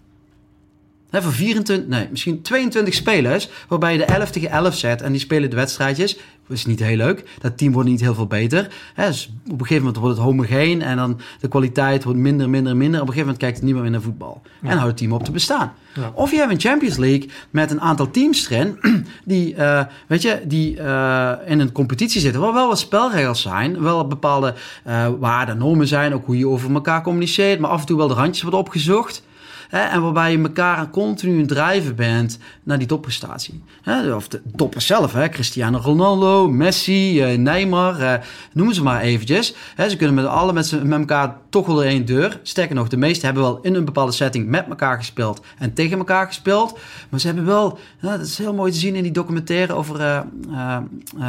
He, 1.09 1.21
voor 1.21 1.31
24, 1.31 1.87
nee, 1.87 2.07
misschien 2.09 2.41
22 2.41 2.93
spelers, 2.93 3.49
waarbij 3.67 3.91
je 3.91 3.97
de 3.97 4.05
11 4.05 4.31
tegen 4.31 4.49
11 4.49 4.75
zet 4.75 5.01
en 5.01 5.11
die 5.11 5.21
spelen 5.21 5.49
de 5.49 5.55
wedstrijdjes. 5.55 6.17
Dat 6.47 6.57
is 6.57 6.65
niet 6.65 6.79
heel 6.79 6.97
leuk. 6.97 7.23
Dat 7.39 7.57
team 7.57 7.71
wordt 7.71 7.89
niet 7.89 7.99
heel 8.01 8.13
veel 8.13 8.27
beter. 8.27 8.67
He, 8.93 9.07
dus 9.07 9.31
op 9.45 9.51
een 9.51 9.57
gegeven 9.59 9.83
moment 9.83 9.97
wordt 9.97 10.17
het 10.17 10.25
homogeen 10.25 10.81
en 10.81 10.97
dan 10.97 11.19
de 11.39 11.47
kwaliteit 11.47 12.03
wordt 12.03 12.19
minder, 12.19 12.49
minder, 12.49 12.77
minder. 12.77 13.01
Op 13.01 13.07
een 13.07 13.13
gegeven 13.13 13.33
moment 13.33 13.37
kijkt 13.37 13.61
niemand 13.61 13.83
meer 13.83 13.93
naar 13.93 14.01
voetbal. 14.01 14.41
Ja. 14.61 14.69
En 14.69 14.77
houdt 14.77 14.87
het 14.87 14.97
team 14.97 15.11
op 15.11 15.23
te 15.23 15.31
bestaan. 15.31 15.73
Ja. 15.93 16.11
Of 16.13 16.31
je 16.31 16.37
hebt 16.37 16.51
een 16.51 16.59
Champions 16.59 16.97
League 16.97 17.29
met 17.49 17.71
een 17.71 17.81
aantal 17.81 18.11
teams 18.11 18.49
erin 18.49 18.79
die, 19.25 19.55
uh, 19.55 19.83
weet 20.07 20.21
je, 20.21 20.41
die 20.43 20.77
uh, 20.77 21.31
in 21.45 21.59
een 21.59 21.71
competitie 21.71 22.21
zitten. 22.21 22.41
Waar 22.41 22.53
wel 22.53 22.67
wat 22.67 22.79
spelregels 22.79 23.41
zijn, 23.41 23.81
wel 23.81 24.07
bepaalde 24.07 24.53
uh, 24.87 25.07
waarden, 25.19 25.57
normen 25.57 25.87
zijn, 25.87 26.13
ook 26.13 26.25
hoe 26.25 26.37
je 26.37 26.47
over 26.47 26.73
elkaar 26.73 27.03
communiceert, 27.03 27.59
maar 27.59 27.69
af 27.69 27.79
en 27.79 27.85
toe 27.85 27.97
wel 27.97 28.07
de 28.07 28.13
randjes 28.13 28.41
worden 28.41 28.59
opgezocht. 28.59 29.23
En 29.69 30.01
waarbij 30.01 30.31
je 30.31 30.37
elkaar 30.37 30.89
continu 30.89 31.39
een 31.39 31.47
drijven 31.47 31.95
bent 31.95 32.37
naar 32.63 32.77
die 32.77 32.87
topprestatie. 32.87 33.63
Hè, 33.81 34.13
of 34.13 34.27
de 34.27 34.41
toppers 34.55 34.85
zelf, 34.85 35.13
hè, 35.13 35.29
Cristiano 35.29 35.77
Ronaldo, 35.77 36.49
Messi, 36.49 37.31
uh, 37.31 37.37
Neymar, 37.37 38.01
uh, 38.01 38.13
noem 38.53 38.73
ze 38.73 38.83
maar 38.83 39.01
eventjes. 39.01 39.55
Hè, 39.75 39.89
ze 39.89 39.95
kunnen 39.97 40.15
met 40.15 40.25
alle 40.25 40.53
met, 40.53 40.83
met 40.83 40.99
elkaar 40.99 41.37
toch 41.49 41.65
wel 41.65 41.83
één 41.83 42.05
deur. 42.05 42.39
Sterker 42.43 42.75
nog, 42.75 42.87
de 42.87 42.97
meesten 42.97 43.25
hebben 43.25 43.43
wel 43.43 43.59
in 43.61 43.75
een 43.75 43.85
bepaalde 43.85 44.11
setting 44.11 44.47
met 44.47 44.65
elkaar 44.69 44.97
gespeeld 44.97 45.41
en 45.57 45.73
tegen 45.73 45.97
elkaar 45.97 46.27
gespeeld. 46.27 46.79
Maar 47.09 47.19
ze 47.19 47.27
hebben 47.27 47.45
wel, 47.45 47.79
dat 48.01 48.19
is 48.19 48.37
heel 48.37 48.53
mooi 48.53 48.71
te 48.71 48.77
zien 48.77 48.95
in 48.95 49.03
die 49.03 49.11
documentaire 49.11 49.73
over 49.73 50.25
uh, 50.49 50.79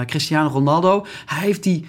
Cristiano 0.07 0.49
Ronaldo. 0.49 1.07
Hij 1.27 1.47
heeft 1.47 1.63
die 1.63 1.87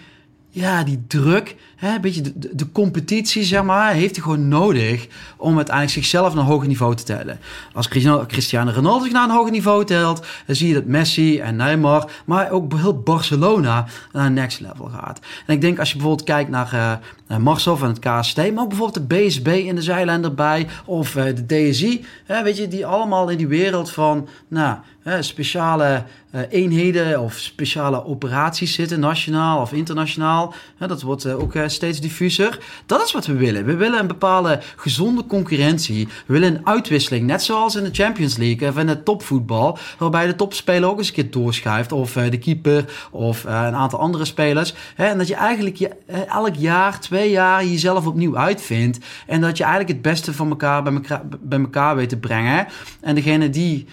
ja, 0.49 0.83
die 0.83 1.03
druk, 1.07 1.55
hè, 1.79 1.95
een 1.95 2.01
beetje 2.01 2.21
de, 2.21 2.55
de, 2.55 2.71
competitie, 2.71 3.43
zeg 3.43 3.63
maar, 3.63 3.93
heeft 3.93 4.15
hij 4.15 4.23
gewoon 4.23 4.47
nodig 4.47 5.07
om 5.37 5.55
uiteindelijk 5.55 5.95
zichzelf 5.95 6.33
naar 6.33 6.43
een 6.43 6.49
hoger 6.49 6.67
niveau 6.67 6.95
te 6.95 7.03
tellen. 7.03 7.39
Als 7.73 7.87
Cristiano 8.27 8.71
Ronaldo 8.71 9.03
zich 9.03 9.13
naar 9.13 9.23
een 9.23 9.35
hoger 9.35 9.51
niveau 9.51 9.85
telt, 9.85 10.25
dan 10.45 10.55
zie 10.55 10.67
je 10.67 10.73
dat 10.73 10.85
Messi 10.85 11.39
en 11.39 11.55
Neymar, 11.55 12.11
maar 12.25 12.51
ook 12.51 12.73
heel 12.73 12.99
Barcelona 12.99 13.85
naar 14.13 14.25
een 14.25 14.33
next 14.33 14.59
level 14.59 14.85
gaat. 14.85 15.19
En 15.45 15.53
ik 15.53 15.61
denk 15.61 15.79
als 15.79 15.89
je 15.89 15.95
bijvoorbeeld 15.95 16.27
kijkt 16.27 16.49
naar 16.49 17.01
uh, 17.27 17.37
Marsov 17.37 17.81
en 17.81 17.87
het 17.87 17.99
KST, 17.99 18.37
maar 18.37 18.63
ook 18.63 18.69
bijvoorbeeld 18.69 19.09
de 19.09 19.15
BSB 19.15 19.47
in 19.47 19.75
de 19.75 19.81
zijlijn 19.81 20.23
erbij, 20.23 20.67
of 20.85 21.15
uh, 21.15 21.23
de 21.23 21.45
DSI, 21.45 22.05
hè, 22.25 22.43
weet 22.43 22.57
je, 22.57 22.67
die 22.67 22.85
allemaal 22.85 23.29
in 23.29 23.37
die 23.37 23.47
wereld 23.47 23.91
van, 23.91 24.27
nou, 24.47 24.77
speciale 25.19 26.03
uh, 26.31 26.41
eenheden 26.49 27.21
of 27.21 27.33
speciale 27.33 28.05
operaties 28.05 28.73
zitten, 28.73 28.99
nationaal 28.99 29.61
of 29.61 29.73
internationaal. 29.73 30.53
Dat 30.77 31.01
wordt 31.01 31.25
ook 31.25 31.53
steeds 31.69 31.99
diffuser. 32.01 32.59
Dat 32.85 33.05
is 33.05 33.11
wat 33.11 33.25
we 33.25 33.33
willen. 33.33 33.65
We 33.65 33.75
willen 33.75 33.99
een 33.99 34.07
bepaalde 34.07 34.59
gezonde 34.75 35.25
concurrentie. 35.25 36.07
We 36.25 36.33
willen 36.33 36.55
een 36.55 36.67
uitwisseling, 36.67 37.25
net 37.25 37.43
zoals 37.43 37.75
in 37.75 37.83
de 37.83 37.89
Champions 37.91 38.37
League 38.37 38.69
of 38.69 38.77
in 38.77 38.87
het 38.87 39.05
topvoetbal, 39.05 39.77
waarbij 39.97 40.27
de 40.27 40.35
topspeler 40.35 40.89
ook 40.89 40.97
eens 40.97 41.07
een 41.07 41.13
keer 41.13 41.31
doorschuift, 41.31 41.91
of 41.91 42.13
de 42.13 42.37
keeper 42.37 42.85
of 43.11 43.43
een 43.43 43.51
aantal 43.51 43.99
andere 43.99 44.25
spelers. 44.25 44.73
En 44.95 45.17
dat 45.17 45.27
je 45.27 45.35
eigenlijk 45.35 45.75
je, 45.75 45.89
elk 46.27 46.55
jaar, 46.55 46.99
twee 46.99 47.29
jaar 47.29 47.65
jezelf 47.65 48.07
opnieuw 48.07 48.37
uitvindt. 48.37 48.99
En 49.27 49.41
dat 49.41 49.57
je 49.57 49.63
eigenlijk 49.63 49.93
het 49.93 50.01
beste 50.01 50.33
van 50.33 50.49
elkaar 50.49 50.83
bij 50.83 50.93
elkaar, 50.93 51.21
bij 51.39 51.59
elkaar 51.59 51.95
weet 51.95 52.09
te 52.09 52.17
brengen. 52.17 52.67
En 53.01 53.15
degene 53.15 53.49
die 53.49 53.85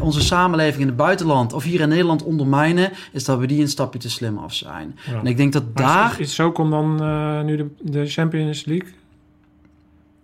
onze 0.00 0.22
samenleving 0.22 0.80
in 0.80 0.86
het 0.86 0.96
buitenland 0.96 1.52
of 1.52 1.62
hier 1.64 1.80
in 1.80 1.88
Nederland 1.88 2.22
ondermijnen, 2.22 2.90
is 3.12 3.24
dat 3.24 3.38
we 3.38 3.46
die 3.46 3.60
een 3.60 3.68
stapje 3.68 3.98
te 3.98 4.10
slim 4.10 4.38
af 4.38 4.54
zijn. 4.54 4.98
Ja. 5.10 5.18
En 5.18 5.26
ik 5.26 5.36
denk 5.36 5.52
dat 5.52 5.62
maar 5.74 5.84
daar. 5.84 6.12
Is, 6.12 6.18
is 6.18 6.34
zo 6.34 6.52
komt 6.52 6.70
dan 6.70 7.00
nu 7.44 7.56
de, 7.56 7.66
de 7.80 8.06
Champions 8.06 8.64
League? 8.64 8.88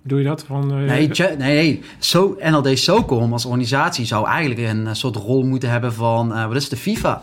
Doe 0.03 0.19
je 0.19 0.25
dat 0.25 0.45
van? 0.47 0.81
Uh, 0.81 0.89
nee, 0.89 1.09
nee, 1.09 1.37
nee. 1.37 1.83
Zo, 1.99 2.37
NLD 2.41 2.79
SOCOM 2.79 3.33
als 3.33 3.45
organisatie 3.45 4.05
zou 4.05 4.27
eigenlijk 4.27 4.61
een, 4.69 4.87
eh, 4.87 4.95
soort 4.95 5.17
rol 5.17 5.43
moeten 5.43 5.71
hebben 5.71 5.93
van, 5.93 6.29
wat 6.49 6.57
is 6.57 6.69
de 6.69 6.77
FIFA? 6.77 7.23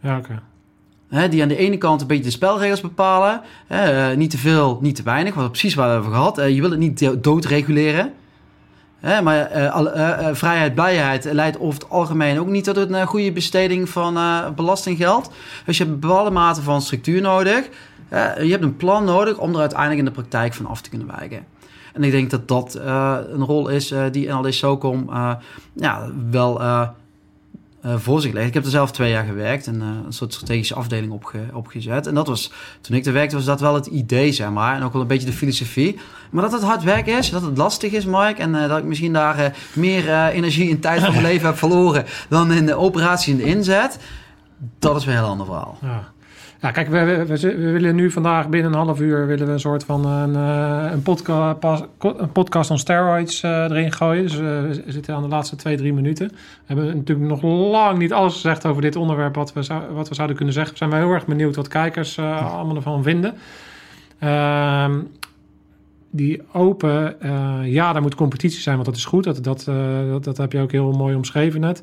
Ja, 0.00 0.16
oké. 0.16 0.40
Okay. 1.08 1.28
Die 1.28 1.42
aan 1.42 1.48
de 1.48 1.56
ene 1.56 1.78
kant 1.78 2.00
een 2.00 2.06
beetje 2.06 2.24
de 2.24 2.30
spelregels 2.30 2.80
bepalen. 2.80 3.40
Niet 4.16 4.30
te 4.30 4.38
veel, 4.38 4.78
niet 4.80 4.96
te 4.96 5.02
weinig. 5.02 5.34
Wat 5.34 5.50
precies 5.50 5.74
waar 5.74 5.86
we 5.86 5.92
hebben 5.92 6.12
gehad. 6.12 6.36
je 6.36 6.60
wil 6.60 6.70
het 6.70 6.78
niet 6.78 7.22
doodreguleren. 7.22 8.12
Maar 9.00 9.56
uh, 9.56 10.28
vrijheid, 10.32 10.74
blijheid 10.74 11.24
leidt 11.24 11.60
over 11.60 11.80
het 11.80 11.90
algemeen 11.90 12.40
ook 12.40 12.46
niet 12.46 12.64
tot 12.64 12.76
een 12.76 13.06
goede 13.06 13.32
besteding 13.32 13.88
van 13.88 14.18
belastinggeld. 14.56 15.30
Dus 15.64 15.76
je 15.76 15.82
hebt 15.84 15.94
een 15.94 16.00
bepaalde 16.00 16.30
mate 16.30 16.62
van 16.62 16.82
structuur 16.82 17.20
nodig. 17.20 17.68
Je 18.10 18.50
hebt 18.50 18.62
een 18.62 18.76
plan 18.76 19.04
nodig 19.04 19.38
om 19.38 19.54
er 19.54 19.60
uiteindelijk 19.60 19.98
in 19.98 20.04
de 20.04 20.10
praktijk 20.10 20.54
van 20.54 20.66
af 20.66 20.80
te 20.80 20.90
kunnen 20.90 21.16
wijken. 21.18 21.46
En 21.92 22.04
ik 22.04 22.10
denk 22.10 22.30
dat 22.30 22.48
dat 22.48 22.74
een 22.74 23.44
rol 23.44 23.68
is 23.68 23.94
die 24.10 24.26
in 24.26 24.32
al 24.32 24.52
SOCOM 24.52 25.10
ja, 25.72 26.10
wel 26.30 26.60
uh, 27.86 27.94
voor 27.96 28.20
zich 28.20 28.32
ligt. 28.32 28.46
Ik 28.46 28.54
heb 28.54 28.64
er 28.64 28.70
zelf 28.70 28.90
twee 28.90 29.10
jaar 29.10 29.24
gewerkt 29.24 29.66
en 29.66 29.74
uh, 29.74 29.86
een 30.06 30.12
soort 30.12 30.32
strategische 30.32 30.74
afdeling 30.74 31.12
opge 31.12 31.38
opgezet. 31.52 32.06
En 32.06 32.14
dat 32.14 32.26
was, 32.26 32.52
toen 32.80 32.96
ik 32.96 33.06
er 33.06 33.12
werkte, 33.12 33.36
was 33.36 33.44
dat 33.44 33.60
wel 33.60 33.74
het 33.74 33.86
idee, 33.86 34.32
zeg 34.32 34.50
maar. 34.50 34.76
En 34.76 34.82
ook 34.82 34.92
wel 34.92 35.02
een 35.02 35.08
beetje 35.08 35.26
de 35.26 35.32
filosofie. 35.32 35.98
Maar 36.30 36.42
dat 36.42 36.52
het 36.52 36.62
hard 36.62 36.82
werk 36.82 37.06
is, 37.06 37.30
dat 37.30 37.42
het 37.42 37.56
lastig 37.56 37.92
is, 37.92 38.04
Mike. 38.04 38.34
En 38.36 38.54
uh, 38.54 38.68
dat 38.68 38.78
ik 38.78 38.84
misschien 38.84 39.12
daar 39.12 39.56
meer 39.72 40.28
energie 40.28 40.70
en 40.70 40.80
tijd 40.80 41.00
van 41.00 41.12
mijn 41.12 41.24
leven 41.32 41.46
heb 41.46 41.58
verloren 41.58 42.04
dan 42.28 42.52
in 42.52 42.66
de 42.66 42.74
operatie 42.74 43.32
en 43.32 43.38
de 43.38 43.44
inzet. 43.44 43.98
Dat 44.78 44.96
is 44.96 45.04
weer 45.04 45.14
een 45.14 45.20
heel 45.20 45.30
ander 45.30 45.46
verhaal. 45.46 45.78
Ja. 45.82 46.12
Ja, 46.60 46.70
kijk, 46.70 46.88
we, 46.88 47.04
we, 47.04 47.38
we, 47.40 47.70
willen 47.70 47.94
nu 47.94 48.10
vandaag 48.10 48.48
binnen 48.48 48.72
een 48.72 48.78
half 48.78 49.00
uur 49.00 49.26
willen 49.26 49.46
we 49.46 49.52
een 49.52 49.60
soort 49.60 49.84
van 49.84 50.06
een, 50.06 50.34
eh, 50.36 50.92
een, 50.92 51.02
podca 51.02 51.56
een 51.98 52.32
podcast 52.32 52.70
on 52.70 52.78
steroids 52.78 53.42
uh, 53.42 53.50
erin 53.50 53.92
gooien. 53.92 54.22
Dus 54.22 54.34
uh, 54.34 54.40
we 54.40 54.82
zitten 54.86 55.14
aan 55.14 55.22
de 55.22 55.28
laatste 55.28 55.56
twee, 55.56 55.76
drie 55.76 55.92
minuten. 55.92 56.28
We 56.28 56.34
hebben 56.66 56.96
natuurlijk 56.96 57.28
nog 57.28 57.42
lang 57.42 57.98
niet 57.98 58.12
alles 58.12 58.32
gezegd 58.32 58.66
over 58.66 58.82
dit 58.82 58.96
onderwerp 58.96 59.34
wat 59.34 59.52
we, 59.52 59.62
zou, 59.62 59.92
wat 59.92 60.08
we 60.08 60.14
zouden 60.14 60.36
kunnen 60.36 60.54
zeggen. 60.54 60.72
We 60.72 60.78
zijn 60.78 60.90
wel 60.90 60.98
heel 61.00 61.10
erg 61.10 61.26
benieuwd 61.26 61.56
wat 61.56 61.68
kijkers 61.68 62.18
allemaal 62.18 62.76
ervan 62.76 63.02
vinden. 63.02 63.34
Ehm, 64.18 65.00
die 66.10 66.42
open, 66.52 67.16
ja, 67.64 67.92
daar 67.92 68.02
moet 68.02 68.14
competitie 68.14 68.60
zijn, 68.60 68.74
want 68.74 68.86
dat 68.86 68.96
is 68.96 69.04
goed. 69.04 69.24
Dat, 69.24 69.44
dat, 69.44 69.64
dat, 70.10 70.24
dat 70.24 70.36
heb 70.36 70.52
je 70.52 70.60
ook 70.60 70.72
heel 70.72 70.92
mooi 70.92 71.14
omschreven 71.14 71.60
net. 71.60 71.82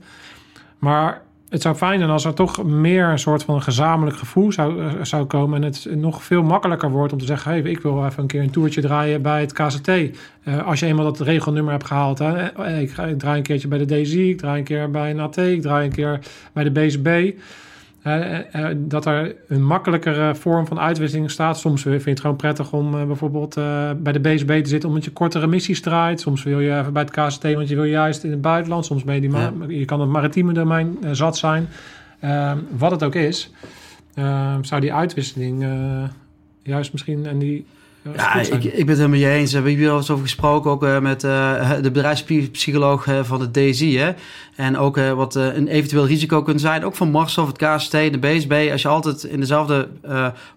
Maar 0.80 1.22
het 1.50 1.62
zou 1.62 1.76
fijn 1.76 1.98
zijn 2.00 2.12
als 2.12 2.26
er 2.26 2.34
toch 2.34 2.64
meer 2.64 3.06
een 3.06 3.20
soort 3.20 3.44
van 3.44 3.56
een 3.56 3.62
gezamenlijk 3.62 4.18
gevoel 4.18 4.52
zou, 4.52 4.82
eh, 4.82 4.92
zou 5.02 5.26
komen. 5.26 5.64
En 5.64 5.64
het 5.64 5.88
nog 5.96 6.24
veel 6.24 6.44
makkelijker 6.44 6.90
wordt 6.90 7.14
om 7.14 7.20
te 7.20 7.26
zeggen: 7.26 7.52
hey, 7.52 7.62
ik 7.62 7.80
wil 7.80 8.06
even 8.06 8.22
een 8.22 8.28
keer 8.28 8.42
een 8.42 8.50
toertje 8.50 8.82
draaien 8.82 9.22
bij 9.22 9.42
het 9.42 9.54
KCT. 9.54 9.88
Eh, 9.88 10.68
als 10.68 10.80
je 10.80 10.86
eenmaal 10.86 11.06
dat 11.06 11.20
regelnummer 11.20 11.72
hebt 11.72 11.86
gehaald. 11.86 12.20
Eh, 12.20 12.82
ik, 12.82 12.98
ik, 12.98 13.20
draai 13.20 13.38
een 13.38 13.44
keertje 13.44 13.68
bij 13.68 13.78
de 13.78 13.86
DZ, 13.86 14.14
ik 14.14 14.38
draai 14.38 14.58
een 14.58 14.64
keer 14.64 14.92
bij 14.92 15.10
een 15.10 15.20
AT, 15.20 15.38
ik 15.38 15.62
draai 15.62 15.86
een 15.86 15.94
keer 15.94 16.20
bij 16.54 16.64
de 16.64 16.72
BCB. 16.72 17.38
Uh, 18.08 18.68
dat 18.76 19.06
er 19.06 19.36
een 19.48 19.64
makkelijkere 19.64 20.36
vorm 20.36 20.68
van 20.68 20.80
uitwisseling 20.80 21.32
staat. 21.32 21.60
Soms 21.60 21.82
vind 21.82 22.04
je 22.04 22.10
het 22.10 22.20
gewoon 22.20 22.36
prettig 22.36 22.74
om 22.74 22.92
bijvoorbeeld 22.92 23.56
bij 23.98 24.12
de 24.12 24.20
BSB 24.20 24.64
te 24.64 24.70
zitten 24.70 24.90
omdat 24.90 25.06
je 25.06 25.12
kortere 25.12 25.48
missies 25.48 25.82
draait. 25.82 26.20
Soms 26.20 26.44
wil 26.44 26.60
je 26.60 26.78
even 26.80 26.94
bij 26.94 27.02
het 27.02 27.12
KST, 27.12 27.44
want 27.44 27.70
je 27.70 27.76
wil 27.76 27.84
juist 27.84 28.24
in 28.24 28.32
het 28.32 28.42
buitenland. 28.42 28.86
Soms 28.86 29.04
ben 29.04 29.16
je, 29.16 29.22
die 29.68 29.80
je 29.80 29.86
kan 29.86 30.00
het 30.00 30.10
maritieme 30.10 30.54
domein 30.54 30.98
zat 31.12 31.38
zijn. 31.38 31.68
Ehm, 32.20 32.58
wat 32.78 32.92
het 32.92 33.04
ook 33.04 33.16
is, 33.16 33.52
ehm, 34.14 34.64
zou 34.64 34.82
die 34.82 34.94
uitwisseling 34.94 35.66
juist 36.64 36.92
misschien 36.92 37.26
en 37.26 37.40
die 37.40 37.66
ja, 38.16 38.34
ik, 38.34 38.64
ik 38.64 38.86
ben 38.86 38.88
het 38.88 38.98
helemaal 38.98 39.20
je 39.20 39.30
eens. 39.30 39.50
We 39.50 39.56
hebben 39.56 39.76
hier 39.76 39.90
al 39.90 39.98
eens 39.98 40.10
over 40.10 40.24
gesproken, 40.24 40.72
ook 40.72 40.84
uh, 40.84 41.00
met 41.00 41.24
uh, 41.24 41.72
de 41.82 41.92
bedrijfspsycholoog 41.92 43.08
uh, 43.08 43.24
van 43.24 43.40
de 43.40 43.52
DSI. 43.52 43.98
Hè? 43.98 44.12
En 44.56 44.78
ook 44.78 45.00
wat 45.00 45.36
een 45.36 45.68
eventueel 45.68 46.08
risico 46.08 46.42
kunt 46.42 46.62
zijn, 46.62 46.86
ook 46.86 46.96
van 46.96 47.12
Mars 47.12 47.38
of 47.38 47.48
het 47.48 47.58
KST, 47.58 47.92
de 47.92 48.18
BSB. 48.20 48.70
Als 48.72 48.82
je 48.82 48.88
altijd 48.88 49.24
in 49.24 49.40
dezelfde 49.40 49.88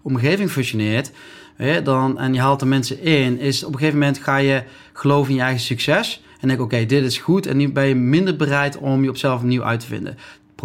omgeving 0.01 0.51
functioneert 0.51 1.11
hè, 1.55 1.81
dan, 1.81 2.19
en 2.19 2.33
je 2.33 2.39
haalt 2.39 2.59
de 2.59 2.65
mensen 2.65 3.01
in, 3.01 3.39
is 3.39 3.63
op 3.63 3.73
een 3.73 3.79
gegeven 3.79 3.99
moment 3.99 4.17
ga 4.17 4.37
je 4.37 4.63
geloven 4.93 5.29
in 5.29 5.37
je 5.37 5.41
eigen 5.41 5.61
succes. 5.61 6.23
En 6.39 6.47
denk, 6.47 6.61
oké, 6.61 6.85
dit 6.85 7.03
is 7.03 7.17
goed. 7.17 7.45
En 7.45 7.57
nu 7.57 7.71
ben 7.71 7.87
je 7.87 7.95
minder 7.95 8.35
bereid 8.35 8.77
om 8.77 9.03
je 9.03 9.09
op 9.09 9.17
zelf 9.17 9.39
opnieuw 9.39 9.63
uit 9.63 9.79
te 9.79 9.85
vinden. 9.85 10.17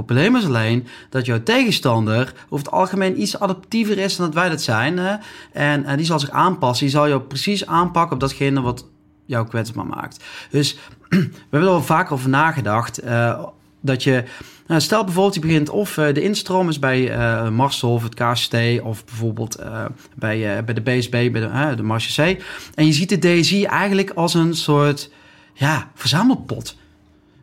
Probleem 0.04 0.37
is 0.37 0.44
alleen 0.44 0.87
dat 1.11 1.26
jouw 1.26 1.42
tegenstander 1.42 2.32
over 2.48 2.64
het 2.66 2.74
algemeen 2.74 3.20
iets 3.20 3.38
adaptiever 3.38 3.98
is 3.98 4.16
dan 4.16 4.26
dat 4.26 4.35
wij 4.35 4.48
dat 4.48 4.62
zijn. 4.62 5.20
En, 5.52 5.96
die 5.96 6.06
zal 6.06 6.20
zich 6.20 6.30
aanpassen. 6.30 6.87
Die 6.87 6.94
zal 6.94 7.09
jou 7.09 7.20
precies 7.20 7.66
aanpakken 7.66 8.14
op 8.14 8.20
datgene 8.20 8.61
wat 8.61 8.87
jou 9.24 9.48
kwetsbaar 9.48 9.87
maakt. 9.87 10.24
Dus 10.50 10.78
we 11.09 11.30
hebben 11.50 11.68
er 11.68 11.74
al 11.74 11.82
vaker 11.82 12.12
over 12.12 12.28
nagedacht. 12.28 13.04
Uh, 13.04 13.44
dat 13.80 14.02
je, 14.02 14.24
nou, 14.66 14.80
stel 14.80 15.04
bijvoorbeeld 15.04 15.35
je 15.35 15.40
begint 15.40 15.68
of 15.68 15.96
uh, 15.96 16.14
de 16.14 16.22
instroom 16.22 16.68
is 16.68 16.78
bij 16.78 17.16
uh, 17.16 17.48
Marsel 17.48 17.92
of 17.92 18.02
het 18.02 18.14
KST 18.14 18.54
of 18.82 19.04
bijvoorbeeld 19.04 19.61
uh, 19.61 19.85
bij, 20.14 20.64
bij 20.64 20.74
de 20.74 20.80
BSB, 20.80 21.11
bij 21.11 21.40
de, 21.40 21.72
de 21.76 21.82
Marche 21.82 22.22
C. 22.22 22.42
En 22.74 22.87
je 22.87 22.92
ziet 22.92 23.09
de 23.09 23.18
DSI 23.18 23.64
eigenlijk 23.64 24.11
als 24.11 24.35
een 24.35 24.54
soort 24.54 25.11
ja, 25.54 25.90
verzamelpot. 25.94 26.76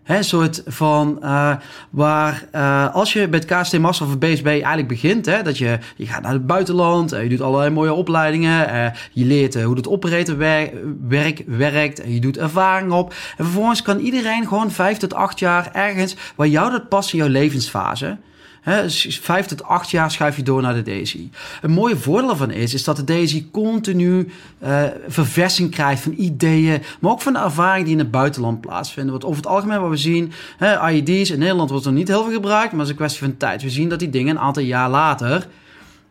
Een 0.04 0.24
soort 0.24 0.62
van 0.66 1.20
uh, 1.22 1.56
waar 1.89 2.46
uh, 2.56 2.96
als 2.96 3.13
je 3.13 3.28
bij 3.28 3.39
het 3.39 3.62
KST 3.62 3.80
Master 3.80 4.08
of 4.08 4.18
BSB 4.18 4.46
eigenlijk 4.46 4.88
begint, 4.88 5.26
hè, 5.26 5.42
dat 5.42 5.58
je, 5.58 5.80
je 5.96 6.06
gaat 6.06 6.22
naar 6.22 6.34
het 6.34 6.48
buitenland, 6.48 7.13
uh, 7.13 7.24
je 7.24 7.30
doet 7.30 7.42
allerlei 7.42 7.70
mooie 7.70 7.94
opleidingen, 7.94 8.94
je 9.12 9.26
leert 9.26 9.62
hoe 9.62 9.76
het 9.76 9.88
operator 9.88 10.38
wer 10.38 10.72
werk, 11.08 11.44
werkt, 11.48 12.02
je 12.08 12.20
doet 12.20 12.38
ervaring 12.38 12.92
op. 12.92 13.13
En 13.38 13.44
vervolgens 13.44 13.82
kan 13.82 14.00
iedereen 14.00 14.48
gewoon 14.48 14.72
vijf 14.72 14.98
tot 14.98 15.13
acht 15.13 15.39
jaar 15.39 15.70
ergens 15.74 16.16
waar 16.36 16.48
jou 16.48 16.72
dat 16.72 16.89
past 16.89 17.13
in 17.13 17.20
jouw 17.20 17.28
levensfase 17.28 18.18
He, 18.63 18.89
vijf 19.21 19.45
tot 19.45 19.63
acht 19.63 19.89
jaar 19.89 20.12
schuif 20.12 20.36
je 20.36 20.43
door 20.43 20.62
naar 20.62 20.84
de 20.84 21.02
DSI. 21.02 21.30
Een 21.62 21.71
mooie 21.71 21.97
voordeel 21.97 22.30
ervan 22.30 22.52
is, 22.52 22.73
is 22.73 22.84
dat 22.84 22.95
de 22.97 23.04
DSI 23.04 23.49
continu 23.52 24.32
uh, 24.63 24.84
verversing 25.08 25.71
krijgt 25.71 26.02
van 26.02 26.13
ideeën, 26.17 26.82
maar 26.99 27.12
ook 27.12 27.21
van 27.21 27.34
de 27.34 27.39
ervaringen 27.39 27.84
die 27.84 27.93
in 27.93 27.99
het 27.99 28.12
buitenland 28.12 28.62
plaatsvinden. 28.62 29.12
Want 29.12 29.26
over 29.26 29.38
het 29.38 29.47
algemeen 29.52 29.82
wat 29.82 29.89
we 29.89 29.97
zien, 29.97 30.32
he, 30.58 30.89
IED's 30.89 31.30
in 31.30 31.39
Nederland 31.39 31.69
wordt 31.69 31.86
er 31.86 31.91
niet 31.91 32.08
heel 32.08 32.23
veel 32.23 32.34
gebruikt, 32.34 32.71
maar 32.71 32.80
het 32.80 32.84
is 32.84 32.89
een 32.89 32.95
kwestie 32.95 33.28
van 33.28 33.38
tijd. 33.38 33.62
We 33.62 33.69
zien 33.69 33.89
dat 33.89 33.99
die 33.99 34.10
dingen 34.10 34.36
een 34.36 34.41
aantal 34.41 34.63
jaar 34.63 34.89
later 34.89 35.47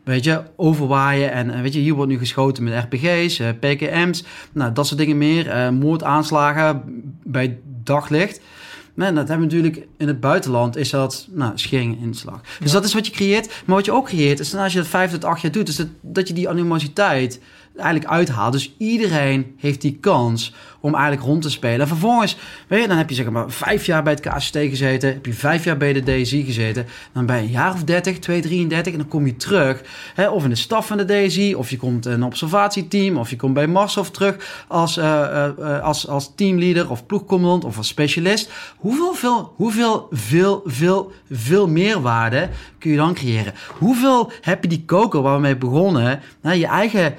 weet 0.02 0.24
je, 0.24 0.42
overwaaien. 0.56 1.32
En 1.32 1.62
weet 1.62 1.72
je, 1.72 1.80
hier 1.80 1.94
wordt 1.94 2.10
nu 2.10 2.18
geschoten 2.18 2.64
met 2.64 2.84
RPG's, 2.84 3.38
uh, 3.38 3.48
PKM's, 3.60 4.24
nou, 4.52 4.72
dat 4.72 4.86
soort 4.86 4.98
dingen 4.98 5.18
meer. 5.18 5.72
Moordaanslagen 5.72 6.82
bij 7.24 7.58
daglicht. 7.82 8.40
Nee, 8.94 9.12
dat 9.12 9.28
hebben 9.28 9.48
we 9.48 9.54
natuurlijk 9.54 9.86
in 9.96 10.06
het 10.06 10.20
buitenland, 10.20 10.76
is 10.76 10.90
dat 10.90 11.28
nou, 11.30 11.52
schering 11.54 12.00
inslag. 12.00 12.40
Dus 12.60 12.72
dat 12.72 12.84
is 12.84 12.94
wat 12.94 13.06
je 13.06 13.12
creëert. 13.12 13.62
Maar 13.64 13.76
wat 13.76 13.84
je 13.84 13.92
ook 13.92 14.06
creëert, 14.06 14.40
is 14.40 14.54
als 14.54 14.72
je 14.72 14.78
dat 14.78 14.88
vijf 14.88 15.10
tot 15.10 15.24
acht 15.24 15.40
jaar 15.40 15.52
doet, 15.52 15.68
is 15.68 15.76
dat, 15.76 15.86
dat 16.00 16.28
je 16.28 16.34
die 16.34 16.48
animositeit 16.48 17.40
eigenlijk 17.76 18.10
uithaalt. 18.10 18.52
Dus 18.52 18.74
iedereen 18.78 19.54
heeft 19.56 19.80
die 19.80 19.98
kans 20.00 20.54
om 20.82 20.94
eigenlijk 20.94 21.24
rond 21.24 21.42
te 21.42 21.50
spelen. 21.50 21.80
En 21.80 21.88
vervolgens, 21.88 22.36
weet 22.68 22.82
je, 22.82 22.88
dan 22.88 22.96
heb 22.96 23.08
je 23.08 23.14
zeg 23.14 23.30
maar 23.30 23.50
vijf 23.50 23.86
jaar 23.86 24.02
bij 24.02 24.12
het 24.12 24.28
KST 24.28 24.56
gezeten, 24.56 25.12
heb 25.12 25.26
je 25.26 25.32
vijf 25.32 25.64
jaar 25.64 25.76
bij 25.76 25.92
de 25.92 26.02
DSI 26.02 26.44
gezeten, 26.44 26.86
dan 27.12 27.26
ben 27.26 27.36
je 27.36 27.42
een 27.42 27.48
jaar 27.48 27.72
of 27.72 27.84
30, 27.84 28.18
2, 28.18 28.40
33 28.40 28.92
en 28.92 28.98
dan 28.98 29.08
kom 29.08 29.26
je 29.26 29.36
terug, 29.36 29.82
hè, 30.14 30.28
of 30.28 30.44
in 30.44 30.50
de 30.50 30.56
staf 30.56 30.86
van 30.86 30.96
de 30.96 31.04
DSI, 31.04 31.54
of 31.54 31.70
je 31.70 31.76
komt 31.76 32.06
een 32.06 32.22
observatieteam, 32.22 33.16
of 33.16 33.30
je 33.30 33.36
komt 33.36 33.54
bij 33.54 33.66
Marshof 33.66 34.10
terug 34.10 34.64
als, 34.68 34.98
uh, 34.98 35.48
uh, 35.58 35.80
als, 35.80 36.08
als 36.08 36.32
teamleader 36.34 36.90
of 36.90 37.06
ploegcommandant 37.06 37.64
of 37.64 37.76
als 37.76 37.88
specialist. 37.88 38.50
Hoeveel, 38.76 39.14
veel, 39.14 39.52
hoeveel, 39.56 40.06
veel, 40.10 40.62
veel, 40.64 41.12
veel 41.30 41.68
meerwaarde 41.68 42.48
kun 42.78 42.90
je 42.90 42.96
dan 42.96 43.14
creëren? 43.14 43.54
Hoeveel 43.78 44.32
heb 44.40 44.62
je 44.62 44.68
die 44.68 44.84
koker 44.84 45.22
waar 45.22 45.34
we 45.34 45.40
mee 45.40 45.56
begonnen, 45.56 46.20
hè, 46.42 46.52
je 46.52 46.66
eigen 46.66 47.14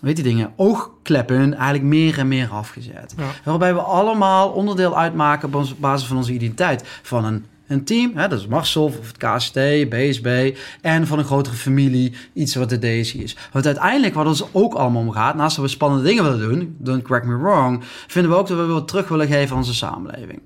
weet 0.00 0.16
die 0.16 0.24
dingen, 0.24 0.52
oogkleppen 0.56 1.54
eigenlijk 1.54 1.84
meer 1.84 2.18
en 2.18 2.28
meer 2.28 2.48
afgezet. 2.48 3.14
Waarbij 3.44 3.74
we 3.74 3.80
allemaal 3.80 4.48
onderdeel 4.48 4.98
uitmaken 4.98 5.54
op 5.54 5.66
basis 5.78 6.08
van 6.08 6.16
onze 6.16 6.32
identiteit. 6.32 6.84
Van 7.02 7.24
een, 7.24 7.44
een 7.66 7.84
team, 7.84 8.16
hè, 8.16 8.28
dat 8.28 8.38
is 8.38 8.46
Marcel 8.46 8.84
of 8.84 8.96
het 9.06 9.16
KST, 9.16 9.54
BSB, 9.88 10.56
en 10.80 11.06
van 11.06 11.18
een 11.18 11.24
grotere 11.24 11.56
familie, 11.56 12.14
iets 12.32 12.54
wat 12.54 12.68
de 12.68 12.78
DSI 12.78 13.22
is. 13.22 13.36
Want 13.52 13.66
uiteindelijk, 13.66 14.14
wat 14.14 14.26
ons 14.26 14.44
ook 14.52 14.74
allemaal 14.74 15.02
om 15.02 15.10
gaat, 15.10 15.34
naast 15.34 15.56
dat 15.56 15.64
we 15.64 15.70
spannende 15.70 16.04
dingen 16.04 16.24
willen 16.24 16.48
doen, 16.48 16.76
don't 16.78 17.02
correct 17.02 17.26
me 17.26 17.36
wrong, 17.36 17.82
vinden 18.06 18.30
we 18.32 18.36
ook 18.36 18.48
dat 18.48 18.58
we 18.58 18.66
wat 18.66 18.88
terug 18.88 19.08
willen 19.08 19.26
geven 19.26 19.50
aan 19.50 19.62
onze 19.62 19.74
samenleving. 19.74 20.40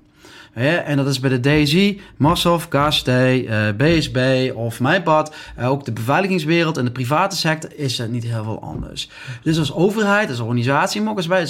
En 0.53 0.97
dat 0.97 1.07
is 1.07 1.19
bij 1.19 1.39
de 1.39 1.39
DSI, 1.39 2.01
Massov, 2.17 2.65
KST, 2.67 3.07
uh, 3.07 3.67
BSB 3.77 4.51
of 4.55 4.79
mijn 4.79 5.03
pad. 5.03 5.35
Uh, 5.59 5.69
ook 5.69 5.85
de 5.85 5.91
beveiligingswereld 5.91 6.77
en 6.77 6.85
de 6.85 6.91
private 6.91 7.35
sector 7.35 7.69
is 7.75 7.97
het 7.97 8.11
niet 8.11 8.23
heel 8.23 8.43
veel 8.43 8.61
anders. 8.61 9.09
Dus 9.43 9.59
als 9.59 9.73
overheid, 9.73 10.29
als 10.29 10.39
organisatie, 10.39 11.01
maar 11.01 11.11
ook 11.11 11.17
als 11.17 11.27
wij, 11.27 11.47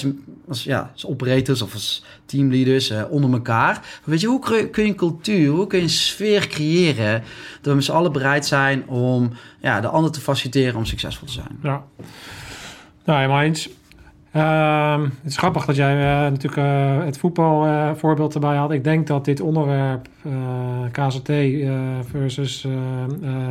als, 0.47 0.63
ja, 0.63 0.91
als 0.93 1.05
operators 1.05 1.61
of 1.61 1.73
als 1.73 2.03
teamleaders 2.25 2.91
uh, 2.91 3.01
onder 3.09 3.31
elkaar. 3.31 3.85
Weet 4.03 4.21
je, 4.21 4.27
hoe 4.27 4.69
kun 4.69 4.83
je 4.83 4.89
een 4.89 4.95
cultuur, 4.95 5.49
hoe 5.49 5.67
kun 5.67 5.77
je 5.77 5.83
een 5.83 5.89
sfeer 5.89 6.47
creëren 6.47 7.23
dat 7.61 7.71
we 7.71 7.73
met 7.73 7.83
z'n 7.83 7.91
allen 7.91 8.11
bereid 8.11 8.45
zijn 8.45 8.87
om 8.87 9.31
ja, 9.61 9.81
de 9.81 9.87
ander 9.87 10.11
te 10.11 10.21
faciliteren 10.21 10.75
om 10.75 10.85
succesvol 10.85 11.27
te 11.27 11.33
zijn? 11.33 11.59
Ja, 11.61 11.83
nou, 13.05 13.19
helemaal. 13.19 13.51
Ehm, 14.33 15.01
het 15.01 15.31
is 15.31 15.37
grappig 15.37 15.65
dat 15.65 15.75
jij 15.75 15.93
eh, 15.93 16.31
natuurlijk 16.31 16.57
uh, 16.57 17.05
het 17.05 17.17
voetbalvoorbeeld 17.17 18.33
erbij 18.33 18.55
had. 18.55 18.71
Ik 18.71 18.83
denk 18.83 19.07
dat 19.07 19.25
dit 19.25 19.41
onderwerp 19.41 20.07
KZT 20.91 21.31
versus 22.09 22.67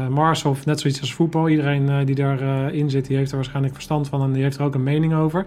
Marshof 0.09 0.67
net 0.67 0.81
zoiets 0.81 1.01
als 1.01 1.15
voetbal. 1.15 1.49
Iedereen 1.49 2.05
die 2.05 2.15
daarin 2.15 2.91
zit, 2.91 3.07
die 3.07 3.17
heeft 3.17 3.31
er 3.31 3.37
waarschijnlijk 3.37 3.75
verstand 3.75 4.09
van 4.09 4.23
en 4.23 4.33
die 4.33 4.43
heeft 4.43 4.59
er 4.59 4.65
ook 4.65 4.75
een 4.75 4.83
mening 4.83 5.15
over. 5.15 5.45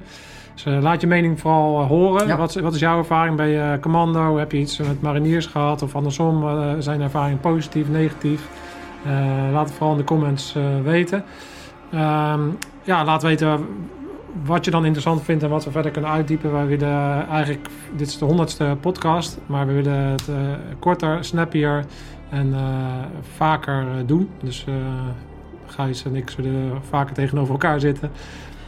Dus 0.54 0.64
laat 0.64 1.02
je 1.02 1.08
mening 1.08 1.40
vooral 1.40 1.84
horen. 1.84 2.38
Wat, 2.38 2.54
wat, 2.54 2.74
is 2.74 2.80
jouw 2.80 2.98
ervaring 2.98 3.36
bij 3.36 3.80
Commando? 3.80 4.38
Heb 4.38 4.52
je 4.52 4.58
iets 4.58 4.78
met 4.78 5.02
mariniers 5.02 5.46
gehad 5.46 5.82
of 5.82 5.96
andersom? 5.96 6.46
zijn 6.82 7.02
ervaringen 7.02 7.40
positief, 7.40 7.90
negatief? 7.90 8.48
laat 9.52 9.68
het 9.68 9.78
vooral 9.78 9.92
in 9.92 9.98
de 9.98 10.04
comments 10.04 10.56
weten. 10.84 11.24
Ehm, 11.92 12.42
ja, 12.84 13.04
laat 13.04 13.24
weten 13.24 13.66
wat 14.44 14.66
je 14.66 14.72
dan 14.72 14.84
interessant 14.84 15.24
vindt 15.24 15.44
en 15.44 15.50
wat 15.50 15.66
we 15.66 15.72
verder 15.72 15.92
kunnen 15.92 16.12
uitdiepen. 16.12 16.52
Wij 16.52 16.66
willen 16.66 17.28
eigenlijk, 17.28 17.68
dit 17.96 18.08
is 18.08 18.18
de 18.18 18.26
honderdste 18.26 18.78
podcast, 18.80 19.38
maar 19.46 19.68
we 19.68 19.74
willen 19.74 19.94
het 19.94 20.28
uh, 20.30 20.36
korter, 20.80 21.24
snappier 21.24 21.86
en 22.30 22.48
uh, 22.48 22.60
vaker 23.36 23.84
uh, 23.84 23.90
doen. 24.06 24.30
Dus 24.44 24.66
Gijs 25.68 26.06
en 26.06 26.16
ik 26.16 26.30
zullen 26.30 26.72
vaker 26.90 27.16
tegenover 27.16 27.52
elkaar 27.52 27.80
zitten 27.80 28.12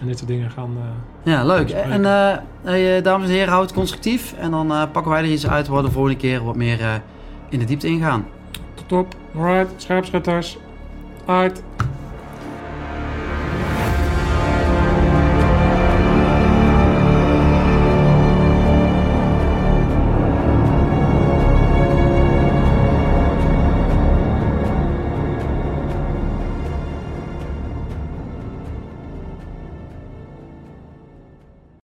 en 0.02 0.08
dit 0.08 0.18
soort 0.18 0.30
dingen 0.30 0.52
gaan. 0.52 0.78
ja, 1.24 1.46
leuk. 1.46 1.70
En 1.70 2.04
hey, 2.64 3.02
dames 3.02 3.28
en 3.28 3.34
heren, 3.34 3.54
houd 3.54 3.64
het 3.64 3.74
constructief 3.74 4.34
en 4.34 4.52
dan 4.52 4.68
pakken 4.68 5.12
wij 5.12 5.22
er 5.22 5.32
iets 5.32 5.48
uit 5.48 5.68
waar 5.68 5.82
we 5.82 5.88
de 5.88 5.94
volgende 5.94 6.18
keer 6.18 6.44
wat 6.44 6.56
meer 6.56 7.02
in 7.50 7.60
de 7.60 7.66
diepte 7.66 7.88
ingaan. 7.88 8.26
Top. 8.86 9.16
Alright, 9.36 9.82
scherpschutters. 9.82 10.58
Uit. 11.26 11.64